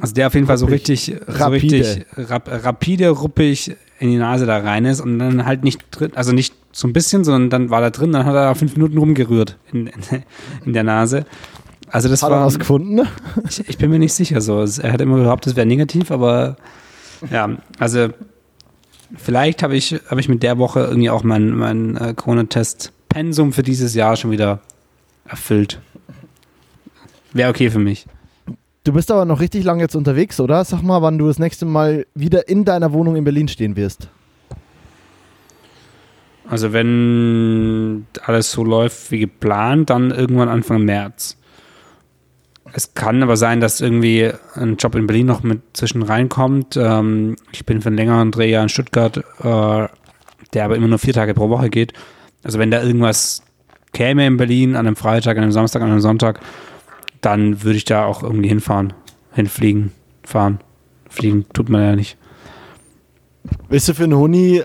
[0.00, 0.88] Also der auf jeden Fall so Ruppig.
[0.88, 1.76] richtig, so Rapide.
[1.78, 6.12] richtig rap, rapide, ruppig in die Nase da rein ist und dann halt nicht drin,
[6.14, 8.96] also nicht so ein bisschen, sondern dann war da drin, dann hat er fünf Minuten
[8.96, 9.90] rumgerührt in,
[10.64, 11.26] in der Nase.
[11.90, 13.00] Also das Hat er war, was gefunden?
[13.48, 14.60] ich, ich bin mir nicht sicher so.
[14.60, 16.56] Er hat immer behauptet, es wäre negativ, aber
[17.30, 18.08] ja, also
[19.16, 23.62] vielleicht habe ich, habe ich mit der Woche irgendwie auch mein, mein äh, Corona-Test-Pensum für
[23.62, 24.60] dieses Jahr schon wieder
[25.26, 25.80] erfüllt.
[27.32, 28.06] Wäre okay für mich.
[28.84, 30.64] Du bist aber noch richtig lange jetzt unterwegs, oder?
[30.64, 34.08] Sag mal, wann du das nächste Mal wieder in deiner Wohnung in Berlin stehen wirst.
[36.48, 41.36] Also wenn alles so läuft wie geplant, dann irgendwann Anfang März.
[42.72, 46.76] Es kann aber sein, dass irgendwie ein Job in Berlin noch mit zwischen reinkommt.
[46.76, 49.88] Ähm, ich bin für einen längeren Dreh ja in Stuttgart, äh,
[50.52, 51.92] der aber immer nur vier Tage pro Woche geht.
[52.42, 53.42] Also wenn da irgendwas
[53.92, 56.40] käme in Berlin an einem Freitag, an einem Samstag, an einem Sonntag,
[57.20, 58.92] dann würde ich da auch irgendwie hinfahren,
[59.32, 59.92] hinfliegen,
[60.22, 60.60] fahren.
[61.08, 62.16] Fliegen tut man ja nicht.
[63.68, 64.62] Willst du für einen Huni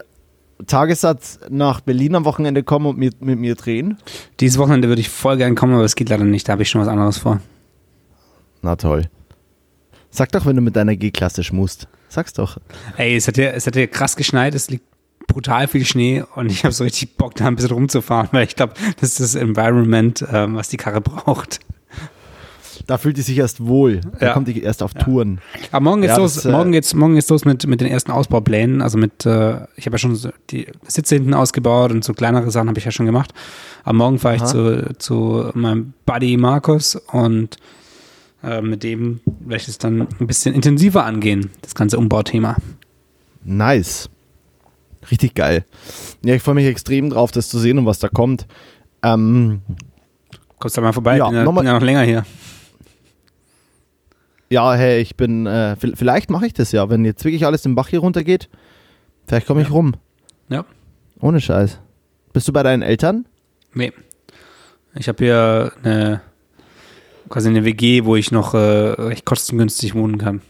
[0.67, 3.97] Tagessatz nach Berlin am Wochenende kommen und mit, mit mir drehen?
[4.39, 6.47] Dieses Wochenende würde ich voll gern kommen, aber es geht leider nicht.
[6.47, 7.41] Da habe ich schon was anderes vor.
[8.65, 9.03] Na toll.
[10.09, 11.87] Sag doch, wenn du mit deiner G-Klasse schmust.
[12.09, 12.57] Sag's doch.
[12.97, 14.85] Ey, es hat ja, es hat ja krass geschneit, es liegt
[15.27, 18.55] brutal viel Schnee und ich habe so richtig Bock, da ein bisschen rumzufahren, weil ich
[18.55, 21.59] glaube, das ist das Environment, ähm, was die Karre braucht.
[22.87, 24.01] Da fühlt die sich erst wohl.
[24.19, 24.33] Da Ja.
[24.33, 25.41] kommt die erst auf Touren.
[25.71, 27.87] Aber morgen geht's Ja, los, das, äh, morgen geht's, morgen geht's los mit, mit den
[27.87, 28.81] ersten Ausbauplänen.
[28.81, 32.49] Also mit, äh, ich habe ja schon so die Sitze hinten ausgebaut und so kleinere
[32.49, 33.31] Sachen habe ich ja schon gemacht.
[33.83, 37.57] Aber morgen fahre ich zu, zu meinem Buddy Markus und
[38.45, 42.55] äh, mit dem werde ich es dann ein bisschen intensiver angehen, das ganze Umbauthema.
[43.43, 44.09] Nice.
[45.11, 45.65] Richtig geil.
[46.23, 48.47] Ja, ich freue mich extrem drauf, das zu sehen und was da kommt.
[49.03, 49.61] Ähm,
[50.57, 51.17] Kommst du mal vorbei?
[51.17, 52.25] Ja, bin, ja, nochmal- bin ja noch länger hier.
[54.49, 57.75] ja, hey, ich bin, äh, vielleicht mache ich das ja, wenn jetzt wirklich alles den
[57.75, 58.49] Bach hier runtergeht.
[59.27, 59.73] Vielleicht komme ich Ja.
[59.73, 59.93] rum.
[60.49, 60.65] Ja.
[61.19, 61.79] Ohne Scheiß.
[62.33, 63.25] Bist du bei deinen Eltern?
[63.73, 63.91] Nee.
[64.95, 66.21] Ich habe hier eine,
[67.29, 70.41] quasi eine WG, wo ich noch äh, recht kostengünstig wohnen kann.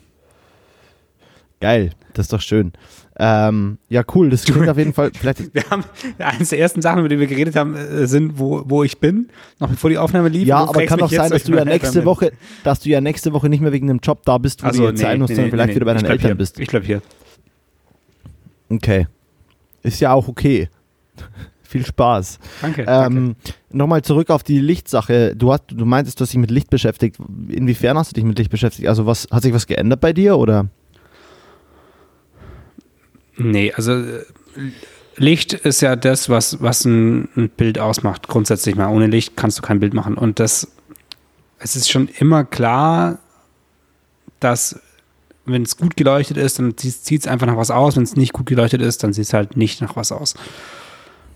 [1.61, 2.73] Geil, das ist doch schön.
[3.17, 5.11] Ähm, ja, cool, das klingt auf jeden Fall.
[5.17, 5.85] Vielleicht Wir haben
[6.17, 9.29] eines der ersten Sachen, über die wir geredet haben, äh, sind, wo, wo ich bin,
[9.59, 10.47] noch bevor die Aufnahme lief.
[10.47, 12.05] ja, aber kann auch jetzt, sein, dass du ja mein Eltern nächste bin.
[12.05, 12.31] Woche,
[12.65, 14.89] dass du ja nächste Woche nicht mehr wegen einem Job da bist, wo Also, du
[14.89, 16.35] jetzt sein musst, sondern vielleicht wieder bei deinen Eltern hier.
[16.35, 16.59] bist.
[16.59, 17.01] Ich bleib hier.
[18.69, 19.07] Okay.
[19.81, 20.69] Ist ja auch okay.
[21.67, 22.39] Viel Spaß.
[22.61, 22.85] Danke.
[22.85, 23.17] danke.
[23.17, 23.35] Ähm,
[23.71, 25.35] Nochmal zurück auf die Lichtsache.
[25.35, 27.17] Du, hast, du meintest, du hast dich mit Licht beschäftigt.
[27.49, 28.87] Inwiefern hast du dich mit Licht beschäftigt?
[28.87, 30.69] Also was hat sich was geändert bei dir oder?
[33.37, 34.23] Nee, also äh,
[35.17, 38.87] Licht ist ja das, was, was ein, ein Bild ausmacht, grundsätzlich mal.
[38.87, 40.17] Ohne Licht kannst du kein Bild machen.
[40.17, 40.67] Und das,
[41.59, 43.19] es ist schon immer klar,
[44.39, 44.79] dass
[45.45, 47.95] wenn es gut geleuchtet ist, dann zieht es einfach nach was aus.
[47.95, 50.35] Wenn es nicht gut geleuchtet ist, dann sieht es halt nicht nach was aus.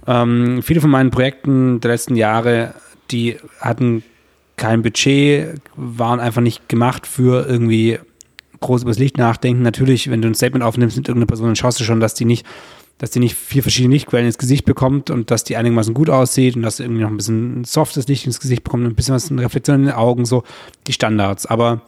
[0.08, 2.74] Ähm, viele von meinen Projekten der letzten Jahre,
[3.12, 4.04] die hatten
[4.58, 8.00] kein Budget, waren einfach nicht gemacht für irgendwie
[8.60, 9.62] groß übers Licht nachdenken.
[9.64, 12.26] Natürlich, wenn du ein Statement aufnimmst mit irgendeiner Person, dann schaust du schon, dass die
[12.26, 12.46] nicht,
[12.98, 16.56] dass die nicht vier verschiedene Lichtquellen ins Gesicht bekommt und dass die einigermaßen gut aussieht
[16.56, 19.16] und dass sie irgendwie noch ein bisschen softes Licht ins Gesicht bekommt und ein bisschen
[19.16, 20.44] was in Reflexion in den Augen, so
[20.88, 21.46] die Standards.
[21.46, 21.82] Aber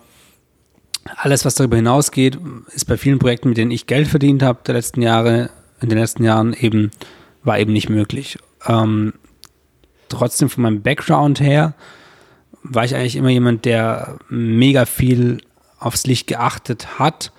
[1.17, 2.37] alles, was darüber hinausgeht,
[2.73, 5.49] ist bei vielen Projekten, mit denen ich Geld verdient habe, der letzten Jahre,
[5.81, 6.91] in den letzten Jahren eben,
[7.43, 8.37] war eben nicht möglich.
[8.67, 9.13] Ähm,
[10.09, 11.73] trotzdem von meinem Background her
[12.63, 15.39] war ich eigentlich immer jemand, der mega viel
[15.79, 17.31] aufs Licht geachtet hat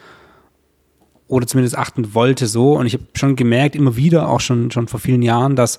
[1.28, 2.74] oder zumindest achten wollte so.
[2.74, 5.78] Und ich habe schon gemerkt, immer wieder, auch schon, schon vor vielen Jahren, dass,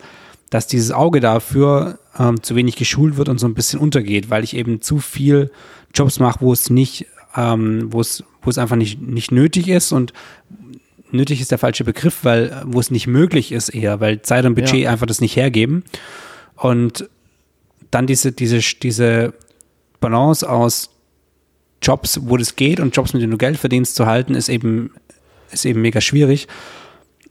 [0.49, 4.43] dass dieses Auge dafür ähm, zu wenig geschult wird und so ein bisschen untergeht, weil
[4.43, 5.51] ich eben zu viel
[5.93, 7.05] Jobs mache, wo es nicht,
[7.35, 10.13] ähm, wo es, wo es einfach nicht, nicht nötig ist und
[11.13, 14.45] nötig ist der falsche Begriff, weil äh, wo es nicht möglich ist eher, weil Zeit
[14.45, 14.91] und Budget Ja.
[14.91, 15.83] einfach das nicht hergeben.
[16.55, 17.09] Und
[17.91, 19.33] dann diese, diese, diese
[19.99, 20.89] Balance aus
[21.81, 24.91] Jobs, wo das geht und Jobs, mit denen du Geld verdienst, zu halten, ist eben,
[25.51, 26.47] ist eben mega schwierig.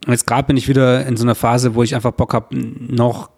[0.06, 2.56] Und jetzt gerade bin ich wieder in so einer Phase, wo ich einfach Bock habe,
[2.56, 3.30] noch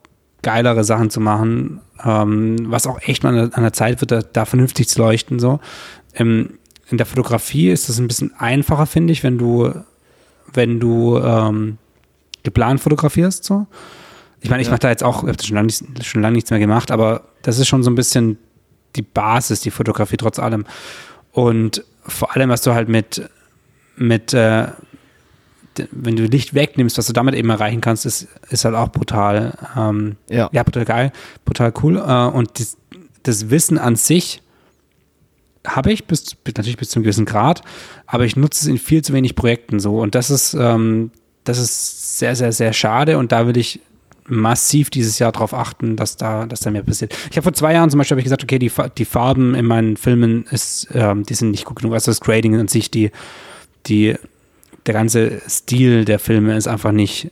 [0.43, 4.11] geilere Sachen zu machen, ähm, was auch echt mal an der, an der Zeit wird,
[4.13, 5.39] da, da vernünftig zu leuchten.
[5.39, 5.61] So.
[6.15, 6.59] Ähm,
[6.91, 9.73] in der Fotografie ist das ein bisschen einfacher, finde ich, wenn du,
[10.55, 11.79] wenn du ähm,
[12.43, 13.45] geplant fotografierst.
[13.45, 13.67] So.
[14.41, 14.73] Ich meine, ich Ja.
[14.73, 17.23] mache da jetzt auch, ich habe schon lange nicht, schon lange nichts mehr gemacht, aber
[17.43, 18.39] das ist schon so ein bisschen
[18.97, 20.65] die Basis, die Fotografie trotz allem.
[21.33, 23.29] Und vor allem, was du halt mit,
[23.97, 24.69] mit äh,
[25.91, 29.55] wenn du Licht wegnimmst, was du damit eben erreichen kannst, ist, ist halt auch brutal,
[29.77, 30.49] ähm, Ja.
[30.53, 31.13] ja, brutal geil,
[31.45, 31.97] brutal cool.
[31.97, 32.77] Äh, und das,
[33.25, 34.41] das Wissen an sich
[35.67, 37.63] habe ich bis, natürlich bis zu einem gewissen Grad,
[38.07, 40.01] aber ich nutze es in viel zu wenig Projekten so.
[40.01, 41.11] Und das ist, ähm,
[41.45, 43.19] das ist sehr, sehr, sehr schade.
[43.19, 43.81] Und da will ich
[44.27, 47.15] massiv dieses Jahr darauf achten, dass da, dass da mehr passiert.
[47.31, 49.97] Ich habe vor zwei Jahren zum Beispiel ich gesagt, okay, die, die Farben in meinen
[49.97, 51.95] Filmen ist, ähm, die sind nicht gut genug.
[51.95, 53.11] Also das Grading an sich, die,
[53.87, 54.15] die,
[54.87, 57.31] der ganze Stil der Filme ist einfach nicht,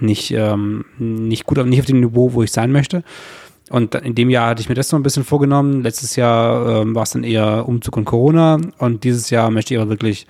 [0.00, 3.02] nicht, ähm, nicht gut, nicht auf dem Niveau, wo ich sein möchte.
[3.70, 5.82] Und in dem Jahr hatte ich mir das so ein bisschen vorgenommen.
[5.82, 8.60] Letztes Jahr ähm, war es dann eher Umzug und Corona.
[8.78, 10.26] Und dieses Jahr möchte ich aber wirklich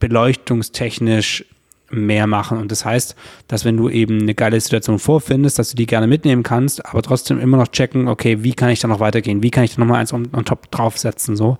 [0.00, 1.44] beleuchtungstechnisch
[1.90, 2.58] mehr machen.
[2.58, 3.14] Und das heißt,
[3.48, 7.02] dass wenn du eben eine geile Situation vorfindest, dass du die gerne mitnehmen kannst, aber
[7.02, 9.42] trotzdem immer noch checken, okay, wie kann ich da noch weitergehen?
[9.42, 11.36] Wie kann ich da nochmal eins on, on top draufsetzen?
[11.36, 11.58] So.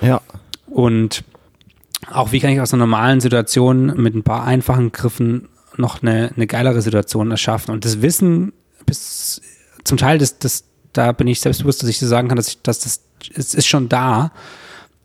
[0.00, 0.20] Ja.
[0.66, 1.24] Und
[2.10, 6.32] auch wie kann ich aus einer normalen Situation mit ein paar einfachen Griffen noch eine,
[6.34, 7.72] eine geilere Situation erschaffen.
[7.72, 8.52] Und das Wissen
[8.86, 9.40] bis
[9.84, 12.62] zum Teil, das, das, da bin ich selbstbewusst, dass ich so sagen kann, dass ich,
[12.62, 13.00] dass das,
[13.34, 14.32] es ist schon da.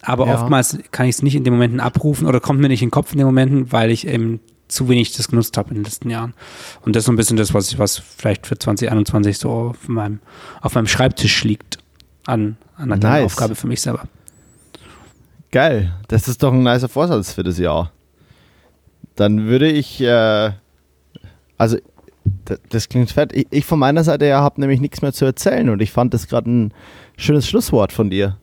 [0.01, 0.35] Aber Ja.
[0.41, 2.91] oftmals kann ich es nicht in den Momenten abrufen oder kommt mir nicht in den
[2.91, 6.09] Kopf in den Momenten, weil ich eben zu wenig das genutzt habe in den letzten
[6.09, 6.33] Jahren.
[6.81, 9.87] Und das ist so ein bisschen das, was ich, was vielleicht für 2021 so auf
[9.87, 10.19] meinem,
[10.61, 11.77] auf meinem Schreibtisch liegt
[12.25, 13.25] an, an einer Nice.
[13.25, 14.03] Aufgabe für mich selber.
[15.51, 15.93] Geil.
[16.09, 17.91] Das ist doch ein nicer Vorsatz für das Jahr.
[19.15, 20.51] Dann würde ich, äh,
[21.57, 21.77] also
[22.69, 23.33] das klingt fett.
[23.33, 26.13] Ich, ich von meiner Seite her habe nämlich nichts mehr zu erzählen und ich fand
[26.13, 26.73] das gerade ein
[27.17, 28.37] schönes Schlusswort von dir.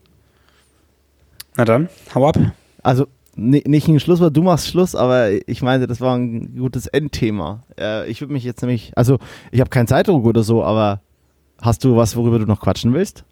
[1.56, 2.38] Na dann, hau ab.
[2.82, 3.06] Also
[3.36, 7.62] ni- nicht ein Schlusswort, du machst Schluss, aber ich meinte, das war ein gutes Endthema.
[7.78, 9.18] Äh, ich würde mich jetzt nämlich, also
[9.52, 11.00] ich habe keinen Zeitdruck oder so, aber
[11.60, 13.24] hast du was, worüber du noch quatschen willst?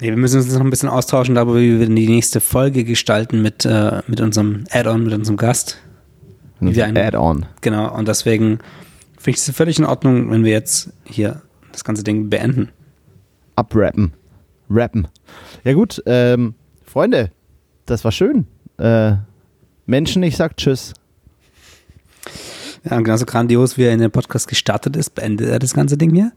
[0.00, 3.42] Nee, wir müssen uns noch ein bisschen austauschen darüber, wie wir die nächste Folge gestalten
[3.42, 5.78] mit, äh, mit unserem Add-on, mit unserem Gast.
[6.60, 7.46] Add-on.
[7.60, 8.58] Genau, und deswegen
[9.26, 12.68] Finde ich es völlig in Ordnung, wenn wir jetzt hier das ganze Ding beenden.
[13.56, 14.12] Abrappen.
[14.70, 15.08] Rappen.
[15.64, 16.54] Ja, gut, ähm,
[16.84, 17.32] Freunde,
[17.86, 18.46] das war schön.
[18.78, 19.14] Äh,
[19.84, 20.94] Menschen, ich sag Tschüss.
[22.88, 26.14] Ja, genauso grandios, wie er in den Podcast gestartet ist, beendet er das ganze Ding
[26.14, 26.30] hier.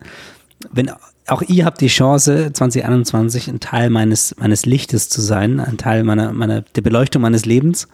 [0.72, 0.92] Wenn
[1.28, 6.04] auch ihr habt die Chance, 2021 ein Teil meines, meines Lichtes zu sein, ein Teil
[6.04, 7.88] meiner, meiner, der Beleuchtung meines Lebens.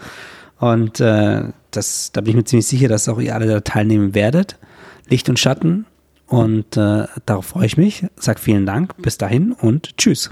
[0.57, 4.15] Und äh, das, da bin ich mir ziemlich sicher, dass auch ihr alle da teilnehmen
[4.15, 4.57] werdet.
[5.09, 5.85] Licht und Schatten.
[6.27, 8.05] Und äh, darauf freue ich mich.
[8.15, 8.95] Sag vielen Dank.
[8.97, 10.29] Bis dahin und tschüss.